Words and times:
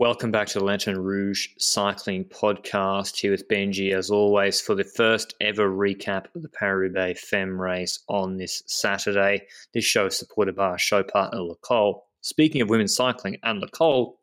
Welcome 0.00 0.30
back 0.30 0.46
to 0.48 0.60
the 0.60 0.64
Lanterne 0.64 1.02
Rouge 1.02 1.48
Cycling 1.58 2.24
Podcast. 2.26 3.16
Here 3.16 3.32
with 3.32 3.48
Benji, 3.48 3.92
as 3.92 4.10
always, 4.10 4.60
for 4.60 4.76
the 4.76 4.84
first 4.84 5.34
ever 5.40 5.68
recap 5.68 6.26
of 6.36 6.42
the 6.42 6.48
Paris-Roubaix 6.48 7.20
Femme 7.28 7.60
race 7.60 7.98
on 8.08 8.36
this 8.36 8.62
Saturday. 8.66 9.42
This 9.74 9.84
show 9.84 10.06
is 10.06 10.16
supported 10.16 10.54
by 10.54 10.66
our 10.66 10.78
show 10.78 11.02
partner, 11.02 11.40
Le 11.40 11.56
Col. 11.62 12.06
Speaking 12.20 12.60
of 12.60 12.70
women's 12.70 12.94
cycling 12.94 13.38
and 13.42 13.58
Le 13.58 13.68
Col, 13.70 14.20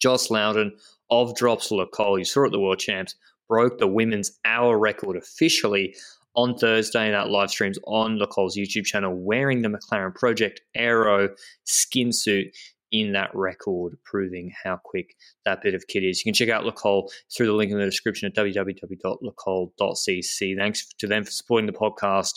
Joss 0.00 0.30
Lowden 0.30 0.76
of 1.10 1.34
Drops 1.34 1.72
Le 1.72 1.88
Col, 1.88 2.16
you 2.16 2.24
saw 2.24 2.46
at 2.46 2.52
the 2.52 2.60
World 2.60 2.78
Champs, 2.78 3.16
broke 3.48 3.78
the 3.78 3.88
women's 3.88 4.38
hour 4.44 4.78
record 4.78 5.16
officially 5.16 5.92
on 6.36 6.56
Thursday. 6.56 7.10
That 7.10 7.30
live 7.30 7.50
streams 7.50 7.80
on 7.84 8.16
Le 8.16 8.28
Col's 8.28 8.56
YouTube 8.56 8.84
channel 8.84 9.12
wearing 9.12 9.62
the 9.62 9.70
McLaren 9.70 10.14
Project 10.14 10.60
Aero 10.76 11.30
skin 11.64 12.12
suit 12.12 12.54
in 12.92 13.12
that 13.12 13.30
record, 13.34 13.96
proving 14.04 14.52
how 14.62 14.76
quick 14.82 15.16
that 15.44 15.62
bit 15.62 15.74
of 15.74 15.86
kit 15.86 16.04
is. 16.04 16.18
You 16.18 16.24
can 16.24 16.34
check 16.34 16.48
out 16.48 16.64
Le 16.64 16.72
Col 16.72 17.10
through 17.34 17.46
the 17.46 17.52
link 17.52 17.70
in 17.70 17.78
the 17.78 17.84
description 17.84 18.26
at 18.26 18.34
www.lecol.cc. 18.34 18.96
Thanks 20.56 20.86
to 20.98 21.06
them 21.06 21.24
for 21.24 21.30
supporting 21.30 21.66
the 21.66 21.72
podcast. 21.72 22.34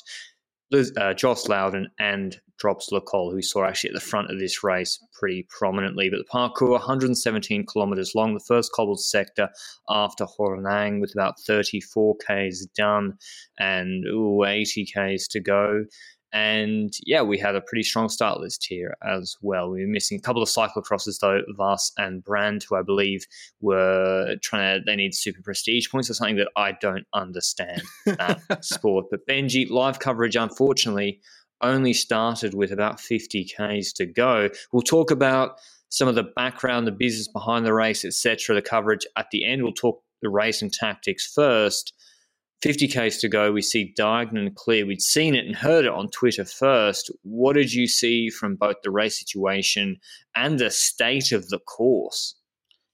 Uh, 0.97 1.13
Joss 1.13 1.47
Lowden 1.47 1.87
and 1.99 2.41
Drops 2.57 2.91
Le 2.91 2.99
Col, 3.01 3.31
who 3.31 3.43
saw 3.43 3.65
actually 3.65 3.91
at 3.91 3.93
the 3.93 3.99
front 3.99 4.31
of 4.31 4.39
this 4.39 4.63
race 4.63 4.99
pretty 5.13 5.45
prominently. 5.49 6.09
But 6.09 6.17
the 6.17 6.23
parcours, 6.23 6.71
117 6.71 7.65
kilometres 7.71 8.15
long, 8.15 8.33
the 8.33 8.39
first 8.39 8.71
cobbled 8.71 8.99
sector 9.01 9.49
after 9.89 10.25
Hornaing, 10.25 10.99
with 10.99 11.13
about 11.13 11.39
34 11.41 12.15
Ks 12.17 12.65
done 12.75 13.17
and 13.59 14.05
ooh, 14.05 14.43
80 14.45 14.85
Ks 14.85 15.27
to 15.27 15.39
go. 15.39 15.85
And 16.33 16.91
yeah, 17.05 17.21
we 17.21 17.37
had 17.37 17.55
a 17.55 17.61
pretty 17.61 17.83
strong 17.83 18.09
start 18.09 18.39
list 18.39 18.65
here 18.65 18.97
as 19.03 19.37
well. 19.41 19.69
We 19.69 19.81
were 19.81 19.91
missing 19.91 20.17
a 20.17 20.21
couple 20.21 20.41
of 20.41 20.49
cyclocrosses 20.49 21.19
though, 21.19 21.41
Vas 21.55 21.91
and 21.99 22.23
Brand, 22.23 22.63
who 22.63 22.75
I 22.75 22.81
believe 22.81 23.27
were 23.61 24.35
trying 24.41 24.79
to, 24.79 24.83
they 24.83 24.95
need 24.95 25.13
super 25.13 25.43
prestige 25.43 25.89
points 25.91 26.09
or 26.09 26.15
something 26.15 26.37
that 26.37 26.49
I 26.55 26.71
don't 26.81 27.05
understand 27.13 27.83
that 28.07 28.41
sport. 28.65 29.05
But 29.11 29.27
Benji, 29.27 29.69
live 29.69 29.99
coverage, 29.99 30.35
unfortunately, 30.35 31.21
only 31.61 31.93
started 31.93 32.55
with 32.55 32.71
about 32.71 32.99
50 32.99 33.45
Ks 33.45 33.93
to 33.93 34.07
go. 34.07 34.49
We'll 34.71 34.81
talk 34.81 35.11
about 35.11 35.59
some 35.89 36.07
of 36.07 36.15
the 36.15 36.23
background, 36.23 36.87
the 36.87 36.91
business 36.91 37.27
behind 37.27 37.63
the 37.63 37.73
race, 37.73 38.03
etc., 38.03 38.55
the 38.55 38.61
coverage 38.63 39.05
at 39.15 39.27
the 39.31 39.45
end. 39.45 39.61
We'll 39.61 39.71
talk 39.71 40.01
the 40.23 40.29
race 40.29 40.63
and 40.63 40.73
tactics 40.73 41.31
first. 41.31 41.93
50 42.63 42.87
Ks 42.87 43.17
to 43.17 43.27
go. 43.27 43.51
We 43.51 43.61
see 43.61 43.93
and 43.99 44.55
Clear. 44.55 44.85
We'd 44.85 45.01
seen 45.01 45.35
it 45.35 45.45
and 45.45 45.53
heard 45.53 45.83
it 45.83 45.91
on 45.91 46.09
Twitter 46.11 46.45
first. 46.45 47.11
What 47.23 47.57
did 47.57 47.73
you 47.73 47.87
see 47.87 48.29
from 48.29 48.55
both 48.55 48.77
the 48.83 48.89
race 48.89 49.19
situation 49.19 49.97
and 50.33 50.57
the 50.57 50.71
state 50.71 51.33
of 51.33 51.49
the 51.49 51.59
course? 51.59 52.35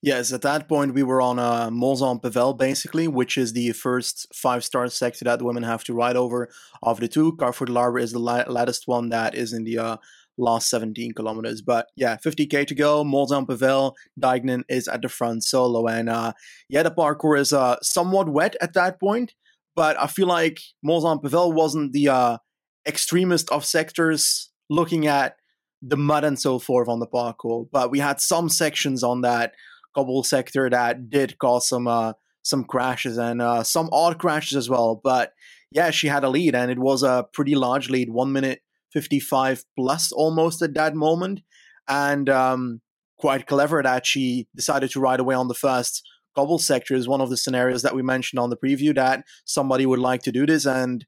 Yes, 0.02 0.34
at 0.34 0.42
that 0.42 0.68
point 0.68 0.96
we 0.96 1.04
were 1.04 1.22
on 1.22 1.38
a 1.38 1.68
uh, 1.68 1.70
Mons-en-Pévèle 1.70 2.58
basically, 2.58 3.08
which 3.08 3.38
is 3.38 3.54
the 3.54 3.72
first 3.74 4.26
five-star 4.34 4.88
sector 4.88 5.26
that 5.26 5.44
women 5.44 5.62
have 5.62 5.84
to 5.84 5.94
ride 5.94 6.16
over 6.16 6.50
of 6.82 7.00
the 7.00 7.08
two. 7.08 7.36
Carrefour 7.36 7.68
de 7.68 8.02
is 8.02 8.12
the 8.12 8.18
latest 8.18 8.88
one 8.88 9.10
that 9.10 9.36
is 9.36 9.54
in 9.54 9.66
the 9.66 9.78
uh, 9.78 9.98
last 10.40 10.68
17 10.72 11.12
kilometers. 11.12 11.62
But 11.62 11.90
yeah, 11.96 12.16
50k 12.16 12.66
to 12.66 12.74
go. 12.74 13.04
Mons-en-Pévèle, 13.04 13.94
Deignan 14.20 14.64
is 14.68 14.88
at 14.88 15.04
the 15.04 15.10
front 15.10 15.44
solo, 15.44 15.86
and 15.86 16.10
uh, 16.10 16.34
yeah, 16.70 16.82
the 16.82 16.90
parcours 16.90 17.50
is 17.50 17.54
uh, 17.54 17.76
somewhat 17.84 18.30
wet 18.30 18.56
at 18.62 18.74
that 18.74 19.00
point 19.00 19.36
but 19.80 19.98
I 19.98 20.08
feel 20.08 20.28
like 20.28 20.60
Mons-en-Pévèle 20.84 21.54
wasn't 21.54 21.94
the 21.94 22.10
uh, 22.10 22.38
extremist 22.86 23.50
of 23.50 23.64
sectors 23.64 24.52
looking 24.70 25.08
at 25.08 25.38
the 25.82 25.96
mud 25.96 26.26
and 26.26 26.38
so 26.38 26.60
forth 26.60 26.90
on 26.90 27.00
the 27.00 27.08
parkour. 27.08 27.66
But 27.72 27.90
we 27.90 28.00
had 28.00 28.20
some 28.20 28.50
sections 28.50 29.06
on 29.06 29.22
that 29.22 29.54
cobble 29.96 30.24
sector 30.24 30.70
that 30.70 31.10
did 31.10 31.38
cause 31.38 31.70
some 31.70 31.88
uh, 31.88 32.12
some 32.44 32.66
crashes 32.66 33.18
and 33.18 33.42
uh, 33.42 33.64
some 33.64 33.88
odd 33.94 34.20
crashes 34.20 34.58
as 34.58 34.70
well. 34.70 35.00
But 35.02 35.32
yeah, 35.72 35.92
she 35.92 36.08
had 36.08 36.26
a 36.26 36.30
lead, 36.30 36.56
and 36.56 36.70
it 36.70 36.80
was 36.80 37.02
a 37.02 37.26
pretty 37.32 37.56
large 37.56 37.90
lead, 37.90 38.10
one 38.10 38.34
minute 38.34 38.60
fifty 38.92 39.22
five 39.22 39.64
plus 39.78 40.12
almost 40.12 40.62
at 40.62 40.74
that 40.74 40.94
moment, 40.94 41.40
and 41.88 42.28
um, 42.28 42.82
quite 43.18 43.48
clever 43.48 43.82
that 43.82 44.06
she 44.06 44.50
decided 44.54 44.90
to 44.90 45.00
ride 45.00 45.22
away 45.22 45.36
on 45.36 45.48
the 45.48 45.54
first 45.54 46.06
cobble 46.40 46.58
sector 46.58 46.96
is 46.96 47.06
one 47.06 47.20
of 47.20 47.30
the 47.30 47.36
scenarios 47.36 47.82
that 47.82 47.94
we 47.94 48.02
mentioned 48.02 48.40
on 48.40 48.50
the 48.50 48.56
preview 48.56 48.96
that 48.96 49.26
somebody 49.44 49.86
would 49.86 50.00
like 50.00 50.22
to 50.22 50.32
do 50.32 50.46
this 50.46 50.66
and 50.66 51.06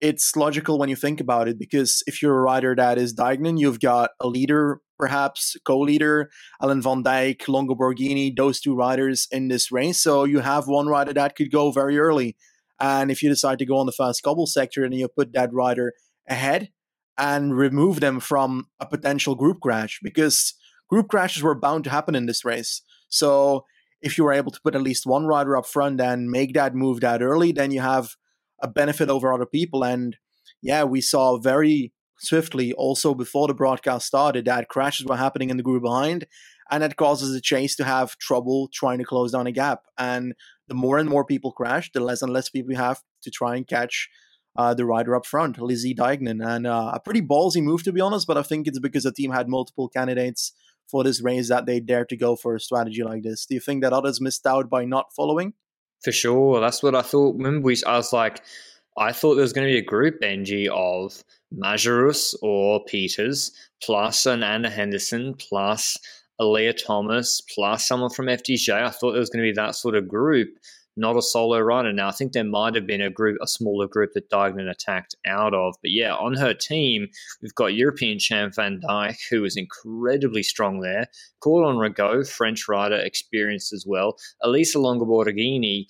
it's 0.00 0.34
logical 0.34 0.80
when 0.80 0.88
you 0.88 0.96
think 0.96 1.20
about 1.20 1.46
it 1.46 1.56
because 1.60 2.02
if 2.08 2.20
you're 2.20 2.36
a 2.36 2.42
rider 2.42 2.74
that 2.74 2.98
is 2.98 3.14
Deignan, 3.14 3.56
you've 3.56 3.78
got 3.78 4.10
a 4.18 4.26
leader, 4.26 4.80
perhaps 4.98 5.56
co-leader, 5.64 6.28
Ellen 6.60 6.82
van 6.82 7.04
Dijk, 7.04 7.46
Longo 7.46 7.76
Borghini, 7.76 8.36
those 8.36 8.60
two 8.60 8.74
riders 8.74 9.28
in 9.30 9.46
this 9.46 9.70
race. 9.70 10.02
So 10.02 10.24
you 10.24 10.40
have 10.40 10.66
one 10.66 10.88
rider 10.88 11.12
that 11.12 11.36
could 11.36 11.52
go 11.52 11.70
very 11.70 11.96
early. 11.96 12.36
And 12.80 13.12
if 13.12 13.22
you 13.22 13.28
decide 13.28 13.60
to 13.60 13.64
go 13.64 13.78
on 13.78 13.86
the 13.86 13.92
fast 13.92 14.24
cobble 14.24 14.48
sector 14.48 14.84
and 14.84 14.92
you 14.92 15.06
put 15.08 15.32
that 15.34 15.52
rider 15.52 15.92
ahead 16.28 16.70
and 17.16 17.56
remove 17.56 18.00
them 18.00 18.18
from 18.18 18.66
a 18.80 18.86
potential 18.86 19.36
group 19.36 19.60
crash, 19.60 20.00
because 20.02 20.54
group 20.90 21.08
crashes 21.08 21.42
were 21.44 21.58
bound 21.58 21.84
to 21.84 21.90
happen 21.90 22.16
in 22.16 22.26
this 22.26 22.44
race. 22.44 22.82
So 23.08 23.64
if 24.04 24.18
you 24.18 24.24
were 24.24 24.32
able 24.34 24.52
to 24.52 24.60
put 24.60 24.74
at 24.74 24.82
least 24.82 25.06
one 25.06 25.26
rider 25.26 25.56
up 25.56 25.66
front 25.66 26.00
and 26.00 26.30
make 26.30 26.52
that 26.54 26.74
move 26.74 27.00
that 27.00 27.22
early, 27.22 27.52
then 27.52 27.70
you 27.70 27.80
have 27.80 28.10
a 28.62 28.68
benefit 28.68 29.08
over 29.08 29.32
other 29.32 29.46
people. 29.46 29.82
And 29.82 30.16
yeah, 30.62 30.84
we 30.84 31.00
saw 31.00 31.38
very 31.38 31.92
swiftly 32.18 32.72
also 32.74 33.14
before 33.14 33.48
the 33.48 33.54
broadcast 33.54 34.06
started 34.06 34.44
that 34.44 34.68
crashes 34.68 35.06
were 35.06 35.16
happening 35.16 35.50
in 35.50 35.56
the 35.56 35.62
group 35.62 35.82
behind 35.82 36.26
and 36.70 36.82
that 36.82 36.96
causes 36.96 37.32
the 37.32 37.40
chase 37.40 37.74
to 37.76 37.84
have 37.84 38.16
trouble 38.18 38.68
trying 38.72 38.98
to 38.98 39.04
close 39.04 39.32
down 39.32 39.46
a 39.46 39.52
gap 39.52 39.80
and 39.98 40.32
the 40.68 40.74
more 40.74 40.98
and 40.98 41.08
more 41.08 41.24
people 41.24 41.50
crash 41.50 41.90
the 41.92 42.00
less 42.00 42.22
and 42.22 42.32
less 42.32 42.48
people 42.48 42.70
you 42.70 42.78
have 42.78 43.00
to 43.22 43.30
try 43.30 43.56
and 43.56 43.66
catch 43.66 44.08
uh, 44.56 44.72
the 44.72 44.86
rider 44.86 45.16
up 45.16 45.26
front 45.26 45.60
lizzie 45.60 45.94
Deignan. 45.94 46.40
and 46.40 46.66
uh, 46.66 46.92
a 46.94 47.00
pretty 47.00 47.20
ballsy 47.20 47.60
move 47.60 47.82
to 47.82 47.92
be 47.92 48.00
honest 48.00 48.26
but 48.26 48.38
i 48.38 48.42
think 48.42 48.66
it's 48.66 48.78
because 48.78 49.02
the 49.02 49.12
team 49.12 49.32
had 49.32 49.48
multiple 49.48 49.88
candidates 49.88 50.52
for 50.88 51.04
this 51.04 51.22
race 51.22 51.48
that 51.48 51.66
they 51.66 51.80
dare 51.80 52.04
to 52.06 52.16
go 52.16 52.36
for 52.36 52.54
a 52.54 52.60
strategy 52.60 53.02
like 53.02 53.22
this. 53.22 53.46
Do 53.46 53.54
you 53.54 53.60
think 53.60 53.82
that 53.82 53.92
others 53.92 54.20
missed 54.20 54.46
out 54.46 54.70
by 54.70 54.84
not 54.84 55.14
following? 55.14 55.54
For 56.02 56.12
sure. 56.12 56.60
That's 56.60 56.82
what 56.82 56.94
I 56.94 57.02
thought. 57.02 57.36
Remember, 57.36 57.64
we, 57.64 57.76
I 57.86 57.96
was 57.96 58.12
like, 58.12 58.42
I 58.96 59.12
thought 59.12 59.34
there 59.34 59.42
was 59.42 59.52
going 59.52 59.66
to 59.66 59.72
be 59.72 59.78
a 59.78 59.84
group, 59.84 60.20
Benji, 60.20 60.68
of 60.68 61.24
Majerus 61.52 62.34
or 62.42 62.84
Pieters, 62.84 63.50
plus 63.82 64.26
an 64.26 64.42
Anna 64.42 64.70
Henderson, 64.70 65.34
plus 65.34 65.96
a 66.38 66.44
Leah 66.44 66.74
Thomas, 66.74 67.40
plus 67.40 67.86
someone 67.86 68.10
from 68.10 68.26
FDJ. 68.26 68.72
I 68.72 68.90
thought 68.90 69.12
there 69.12 69.20
was 69.20 69.30
going 69.30 69.44
to 69.44 69.50
be 69.50 69.54
that 69.54 69.74
sort 69.74 69.96
of 69.96 70.08
group 70.08 70.48
not 70.96 71.16
a 71.16 71.22
solo 71.22 71.58
rider. 71.58 71.92
Now, 71.92 72.08
I 72.08 72.12
think 72.12 72.32
there 72.32 72.44
might 72.44 72.74
have 72.74 72.86
been 72.86 73.00
a 73.00 73.10
group, 73.10 73.38
a 73.42 73.46
smaller 73.46 73.88
group 73.88 74.12
that 74.14 74.30
Deignan 74.30 74.68
attacked 74.68 75.14
out 75.26 75.54
of. 75.54 75.74
But 75.82 75.90
yeah, 75.90 76.14
on 76.14 76.34
her 76.34 76.54
team, 76.54 77.08
we've 77.42 77.54
got 77.54 77.74
European 77.74 78.18
champ 78.18 78.54
Van 78.54 78.80
Dijk, 78.80 79.16
who 79.30 79.42
was 79.42 79.56
incredibly 79.56 80.42
strong 80.42 80.80
there. 80.80 81.06
Cordon 81.40 81.76
Ragot, 81.76 82.28
French 82.30 82.68
rider, 82.68 82.96
experienced 82.96 83.72
as 83.72 83.84
well. 83.86 84.16
Elisa 84.42 84.78
Longo 84.78 85.04
Borghini, 85.04 85.86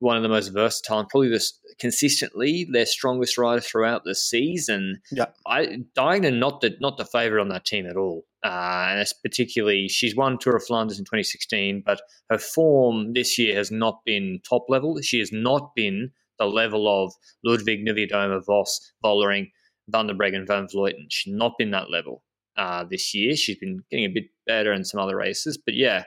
one 0.00 0.16
of 0.16 0.22
the 0.22 0.28
most 0.28 0.48
versatile 0.48 1.00
and 1.00 1.08
probably 1.08 1.28
this 1.28 1.58
consistently 1.78 2.68
their 2.72 2.86
strongest 2.86 3.38
rider 3.38 3.60
throughout 3.60 4.04
the 4.04 4.14
season. 4.14 5.00
Yeah, 5.10 5.26
I 5.46 5.78
not 5.96 6.60
the 6.60 6.76
not 6.80 6.96
the 6.96 7.04
favorite 7.04 7.40
on 7.40 7.48
that 7.48 7.64
team 7.64 7.86
at 7.86 7.96
all. 7.96 8.24
Uh, 8.44 8.86
and 8.90 9.00
it's 9.00 9.12
particularly 9.12 9.88
she's 9.88 10.14
won 10.14 10.38
Tour 10.38 10.56
of 10.56 10.64
Flanders 10.64 10.98
in 10.98 11.04
2016, 11.04 11.82
but 11.84 12.00
her 12.30 12.38
form 12.38 13.12
this 13.12 13.38
year 13.38 13.56
has 13.56 13.70
not 13.70 14.00
been 14.04 14.40
top 14.48 14.66
level. 14.68 15.00
She 15.02 15.18
has 15.18 15.32
not 15.32 15.74
been 15.74 16.12
the 16.38 16.46
level 16.46 16.86
of 16.86 17.12
Ludwig 17.44 17.84
Niewiadoma, 17.84 18.44
Vos, 18.46 18.92
Vollering, 19.04 19.50
Van 19.88 20.06
der 20.06 20.14
Breggen, 20.14 20.46
Van 20.46 20.66
Vleuten. 20.72 21.06
She's 21.08 21.32
not 21.32 21.54
been 21.58 21.72
that 21.72 21.90
level 21.90 22.22
uh, 22.56 22.84
this 22.88 23.12
year. 23.12 23.34
She's 23.34 23.58
been 23.58 23.80
getting 23.90 24.06
a 24.06 24.12
bit 24.12 24.26
better 24.46 24.72
in 24.72 24.84
some 24.84 25.00
other 25.00 25.16
races, 25.16 25.58
but 25.58 25.74
yeah, 25.74 26.04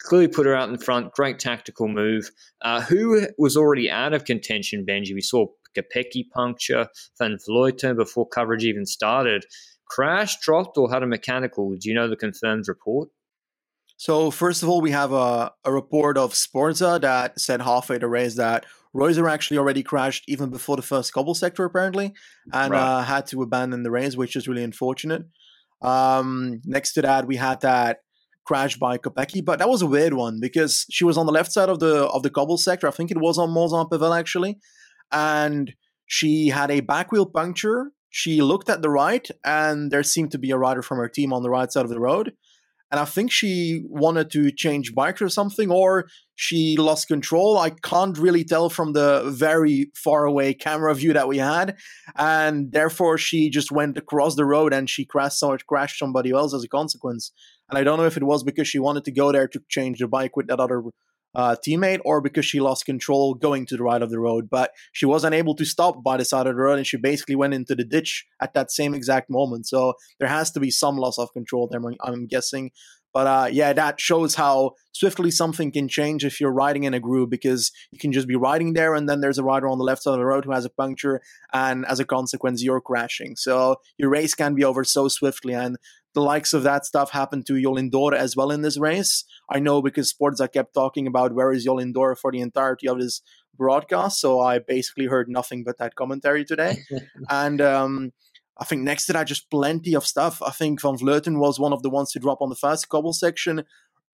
clearly 0.00 0.28
put 0.28 0.46
her 0.46 0.54
out 0.54 0.68
in 0.68 0.78
front. 0.78 1.12
Great 1.12 1.38
tactical 1.38 1.88
move. 1.88 2.30
Uh, 2.62 2.80
who 2.82 3.26
was 3.38 3.56
already 3.56 3.90
out 3.90 4.12
of 4.12 4.24
contention, 4.24 4.84
Benji? 4.86 5.14
We 5.14 5.20
saw 5.20 5.46
Kopecky 5.76 6.28
puncture 6.34 6.88
Van 7.18 7.36
Vleuten 7.48 7.96
before 7.96 8.28
coverage 8.28 8.64
even 8.64 8.86
started. 8.86 9.44
crashed, 9.90 10.40
dropped, 10.40 10.78
or 10.78 10.90
had 10.90 11.02
a 11.02 11.06
mechanical? 11.06 11.74
Do 11.78 11.88
you 11.88 11.94
know 11.94 12.08
the 12.08 12.16
confirmed 12.16 12.66
report? 12.68 13.08
So 13.96 14.30
first 14.30 14.62
of 14.62 14.68
all, 14.68 14.80
we 14.80 14.92
have 14.92 15.12
a, 15.12 15.52
a 15.64 15.72
report 15.72 16.16
of 16.16 16.32
Sporza 16.32 17.00
that 17.02 17.38
said 17.38 17.60
halfway 17.60 17.98
the 17.98 18.08
race 18.08 18.36
that 18.36 18.64
Reusser 18.96 19.30
actually 19.30 19.58
already 19.58 19.82
crashed 19.82 20.24
even 20.26 20.48
before 20.48 20.76
the 20.76 20.82
first 20.82 21.12
cobble 21.12 21.34
sector 21.34 21.64
apparently, 21.64 22.14
and 22.52 22.72
right. 22.72 22.80
uh, 22.80 23.02
had 23.02 23.26
to 23.26 23.42
abandon 23.42 23.82
the 23.82 23.90
race, 23.90 24.16
which 24.16 24.36
is 24.36 24.48
really 24.48 24.64
unfortunate. 24.64 25.24
Um, 25.82 26.62
next 26.64 26.94
to 26.94 27.02
that, 27.02 27.26
we 27.26 27.36
had 27.36 27.60
that 27.60 27.98
crash 28.44 28.76
by 28.78 28.96
Kopecky, 28.96 29.44
but 29.44 29.58
that 29.58 29.68
was 29.68 29.82
a 29.82 29.86
weird 29.86 30.14
one 30.14 30.40
because 30.40 30.86
she 30.90 31.04
was 31.04 31.18
on 31.18 31.26
the 31.26 31.32
left 31.32 31.52
side 31.52 31.68
of 31.68 31.78
the 31.78 32.06
of 32.06 32.22
the 32.22 32.30
cobble 32.30 32.58
sector. 32.58 32.88
I 32.88 32.90
think 32.90 33.10
it 33.10 33.18
was 33.18 33.38
on 33.38 33.50
Mons-en-Pévèle 33.50 34.18
actually, 34.18 34.58
and 35.12 35.74
she 36.06 36.48
had 36.48 36.70
a 36.70 36.80
back 36.80 37.12
wheel 37.12 37.26
puncture. 37.26 37.92
She 38.10 38.42
looked 38.42 38.68
at 38.68 38.82
the 38.82 38.90
right, 38.90 39.28
and 39.44 39.90
there 39.90 40.02
seemed 40.02 40.32
to 40.32 40.38
be 40.38 40.50
a 40.50 40.58
rider 40.58 40.82
from 40.82 40.98
her 40.98 41.08
team 41.08 41.32
on 41.32 41.42
the 41.42 41.50
right 41.50 41.70
side 41.70 41.84
of 41.84 41.90
the 41.90 42.00
road 42.00 42.32
and 42.90 42.98
I 42.98 43.04
think 43.04 43.30
she 43.30 43.82
wanted 43.86 44.30
to 44.32 44.50
change 44.50 44.94
bikes 44.94 45.22
or 45.22 45.28
something, 45.28 45.70
or 45.70 46.08
she 46.34 46.76
lost 46.76 47.06
control. 47.06 47.56
I 47.56 47.70
can't 47.70 48.18
really 48.18 48.42
tell 48.42 48.68
from 48.68 48.94
the 48.94 49.30
very 49.30 49.92
far 49.94 50.24
away 50.24 50.54
camera 50.54 50.92
view 50.94 51.12
that 51.12 51.28
we 51.28 51.38
had, 51.38 51.76
and 52.16 52.72
therefore 52.72 53.16
she 53.16 53.48
just 53.48 53.70
went 53.70 53.96
across 53.96 54.34
the 54.34 54.44
road 54.44 54.72
and 54.72 54.90
she 54.90 55.04
crashed, 55.04 55.38
so 55.38 55.56
crashed 55.68 55.98
somebody 55.98 56.32
else 56.32 56.52
as 56.52 56.64
a 56.64 56.68
consequence. 56.68 57.30
And 57.68 57.78
I 57.78 57.84
don't 57.84 57.98
know 57.98 58.06
if 58.06 58.16
it 58.16 58.24
was 58.24 58.42
because 58.42 58.66
she 58.66 58.80
wanted 58.80 59.04
to 59.04 59.12
go 59.12 59.30
there 59.30 59.46
to 59.46 59.62
change 59.68 60.00
the 60.00 60.08
bike 60.08 60.36
with 60.36 60.48
that 60.48 60.58
other 60.58 60.82
uh, 61.34 61.56
teammate 61.66 62.00
or 62.04 62.20
because 62.20 62.44
she 62.44 62.60
lost 62.60 62.86
control 62.86 63.34
going 63.34 63.66
to 63.66 63.76
the 63.76 63.82
right 63.82 64.02
of 64.02 64.10
the 64.10 64.18
road. 64.18 64.48
But 64.50 64.72
she 64.92 65.06
was 65.06 65.24
unable 65.24 65.54
to 65.56 65.64
stop 65.64 66.02
by 66.02 66.16
the 66.16 66.24
side 66.24 66.46
of 66.46 66.54
the 66.54 66.62
road 66.62 66.78
and 66.78 66.86
she 66.86 66.96
basically 66.96 67.36
went 67.36 67.54
into 67.54 67.74
the 67.74 67.84
ditch 67.84 68.26
at 68.40 68.54
that 68.54 68.70
same 68.70 68.94
exact 68.94 69.30
moment. 69.30 69.66
So 69.66 69.94
there 70.18 70.28
has 70.28 70.50
to 70.52 70.60
be 70.60 70.70
some 70.70 70.96
loss 70.96 71.18
of 71.18 71.32
control 71.32 71.68
there, 71.70 71.80
I'm 72.02 72.26
guessing. 72.26 72.70
But 73.12 73.26
uh, 73.26 73.48
yeah, 73.50 73.72
that 73.72 74.00
shows 74.00 74.36
how 74.36 74.72
swiftly 74.92 75.30
something 75.30 75.72
can 75.72 75.88
change 75.88 76.24
if 76.24 76.40
you're 76.40 76.52
riding 76.52 76.84
in 76.84 76.94
a 76.94 77.00
group 77.00 77.30
because 77.30 77.72
you 77.90 77.98
can 77.98 78.12
just 78.12 78.28
be 78.28 78.36
riding 78.36 78.74
there 78.74 78.94
and 78.94 79.08
then 79.08 79.20
there's 79.20 79.38
a 79.38 79.42
rider 79.42 79.68
on 79.68 79.78
the 79.78 79.84
left 79.84 80.02
side 80.02 80.12
of 80.12 80.18
the 80.18 80.24
road 80.24 80.44
who 80.44 80.52
has 80.52 80.64
a 80.64 80.70
puncture 80.70 81.20
and 81.52 81.84
as 81.86 81.98
a 81.98 82.04
consequence 82.04 82.62
you're 82.62 82.80
crashing. 82.80 83.34
So 83.36 83.76
your 83.98 84.10
race 84.10 84.34
can 84.34 84.54
be 84.54 84.64
over 84.64 84.84
so 84.84 85.08
swiftly 85.08 85.54
and 85.54 85.76
the 86.14 86.20
likes 86.20 86.52
of 86.52 86.62
that 86.64 86.84
stuff 86.84 87.10
happened 87.10 87.46
to 87.46 87.54
Jolien 87.54 87.90
D'Hoore 87.90 88.14
as 88.14 88.36
well 88.36 88.50
in 88.50 88.62
this 88.62 88.78
race. 88.78 89.24
I 89.50 89.58
know 89.60 89.80
because 89.80 90.12
Sporza 90.12 90.52
kept 90.52 90.74
talking 90.74 91.06
about 91.06 91.34
where 91.34 91.52
is 91.52 91.66
Jolien 91.66 91.92
D'Hoore 91.92 92.16
for 92.16 92.32
the 92.32 92.40
entirety 92.40 92.88
of 92.88 92.98
this 92.98 93.22
broadcast, 93.56 94.20
so 94.20 94.40
I 94.40 94.58
basically 94.58 95.06
heard 95.06 95.28
nothing 95.28 95.64
but 95.64 95.78
that 95.78 95.94
commentary 95.94 96.44
today. 96.44 96.78
and 97.30 97.60
um, 97.60 98.12
I 98.58 98.64
think 98.64 98.82
next 98.82 99.06
to 99.06 99.12
that, 99.12 99.26
just 99.26 99.50
plenty 99.50 99.94
of 99.94 100.06
stuff. 100.06 100.42
I 100.42 100.50
think 100.50 100.82
Van 100.82 100.96
Vleuten 100.96 101.38
was 101.38 101.58
one 101.58 101.72
of 101.72 101.82
the 101.82 101.90
ones 101.90 102.12
to 102.12 102.18
drop 102.18 102.42
on 102.42 102.48
the 102.48 102.56
fast 102.56 102.88
cobble 102.88 103.12
section 103.12 103.64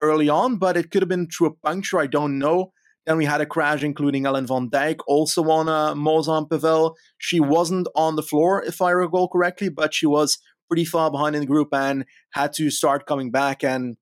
early 0.03 0.29
on, 0.29 0.57
but 0.57 0.77
it 0.77 0.91
could 0.91 1.03
have 1.03 1.09
been 1.09 1.29
through 1.29 1.49
a 1.49 1.55
puncture. 1.55 1.99
I 1.99 2.07
don't 2.07 2.39
know. 2.39 2.73
Then 3.07 3.17
we 3.17 3.25
had 3.25 3.41
a 3.41 3.47
crash, 3.47 3.85
including 3.85 4.27
Ellen 4.27 4.47
van 4.47 4.69
Dijk, 4.69 4.99
also 5.07 5.49
on 5.49 5.69
uh, 5.69 5.95
Mons-en-Pévèle. 5.95 6.95
She 7.19 7.39
wasn't 7.39 7.87
on 7.95 8.17
the 8.17 8.23
floor, 8.23 8.63
if 8.65 8.83
I 8.83 8.91
recall 8.91 9.29
correctly, 9.29 9.69
but 9.69 9.95
she 9.95 10.07
was 10.07 10.39
pretty 10.69 10.85
far 10.85 11.11
behind 11.11 11.37
in 11.37 11.41
the 11.41 11.47
group 11.47 11.69
and 11.73 12.05
had 12.33 12.53
to 12.55 12.71
start 12.71 13.07
coming 13.07 13.31
back. 13.31 13.63
And 13.63 13.97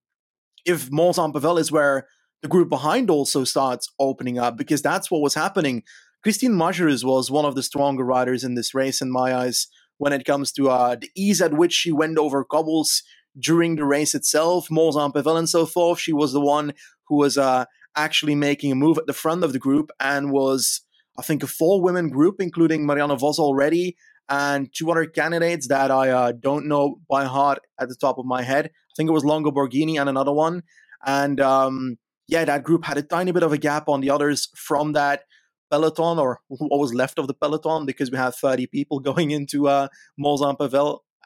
if 0.64 0.90
Mons-en-Pévèle 0.90 1.60
is 1.60 1.72
where 1.72 2.06
the 2.42 2.48
group 2.48 2.68
behind 2.68 3.10
also 3.10 3.44
starts 3.44 3.90
opening 3.98 4.38
up, 4.38 4.56
because 4.56 4.82
that's 4.82 5.10
what 5.10 5.22
was 5.22 5.34
happening. 5.34 5.82
Christine 6.22 6.52
Majerus 6.52 7.04
was 7.04 7.30
one 7.30 7.44
of 7.44 7.54
the 7.54 7.62
stronger 7.62 8.04
riders 8.04 8.44
in 8.44 8.54
this 8.54 8.74
race, 8.74 9.00
in 9.00 9.10
my 9.10 9.34
eyes, 9.34 9.66
when 9.98 10.12
it 10.12 10.24
comes 10.24 10.52
to 10.52 10.70
uh, 10.70 10.96
the 10.96 11.10
ease 11.14 11.40
at 11.40 11.52
which 11.54 11.72
she 11.72 11.92
went 11.92 12.18
over 12.18 12.44
cobbles 12.44 13.02
during 13.38 13.76
the 13.76 13.84
race 13.84 14.14
itself, 14.14 14.70
Mons-en-Pévèle 14.70 15.38
and 15.38 15.48
so 15.48 15.66
forth. 15.66 15.98
She 15.98 16.12
was 16.12 16.32
the 16.32 16.40
one 16.40 16.72
who 17.08 17.16
was 17.16 17.36
uh, 17.36 17.64
actually 17.96 18.34
making 18.34 18.72
a 18.72 18.76
move 18.76 18.98
at 18.98 19.06
the 19.06 19.12
front 19.12 19.44
of 19.44 19.52
the 19.52 19.58
group 19.58 19.90
and 20.00 20.30
was, 20.30 20.80
I 21.18 21.22
think, 21.22 21.42
a 21.42 21.46
four 21.46 21.80
women 21.80 22.08
group, 22.08 22.36
including 22.40 22.86
Marianne 22.86 23.16
Vos 23.18 23.38
already, 23.38 23.96
and 24.28 24.68
two 24.74 24.90
other 24.90 25.06
candidates 25.06 25.68
that 25.68 25.90
I 25.90 26.10
uh, 26.10 26.32
don't 26.32 26.66
know 26.66 27.00
by 27.08 27.24
heart 27.24 27.60
at 27.78 27.88
the 27.88 27.94
top 27.94 28.18
of 28.18 28.24
my 28.24 28.42
head. 28.42 28.66
I 28.66 28.92
think 28.96 29.08
it 29.08 29.12
was 29.12 29.24
Longo 29.24 29.50
Borghini 29.50 30.00
and 30.00 30.08
another 30.08 30.32
one. 30.32 30.62
And 31.04 31.40
um, 31.40 31.98
yeah, 32.26 32.44
that 32.44 32.62
group 32.62 32.84
had 32.84 32.96
a 32.96 33.02
tiny 33.02 33.32
bit 33.32 33.42
of 33.42 33.52
a 33.52 33.58
gap 33.58 33.88
on 33.88 34.00
the 34.00 34.10
others 34.10 34.48
from 34.56 34.92
that 34.92 35.24
peloton 35.70 36.18
or 36.18 36.40
what 36.48 36.80
was 36.80 36.94
left 36.94 37.18
of 37.18 37.26
the 37.26 37.34
peloton 37.34 37.86
because 37.86 38.10
we 38.10 38.16
had 38.16 38.34
30 38.34 38.66
people 38.68 39.00
going 39.10 39.30
into 39.30 39.68
uh, 39.68 39.88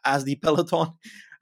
as 0.04 0.24
the 0.24 0.36
peloton. 0.36 0.92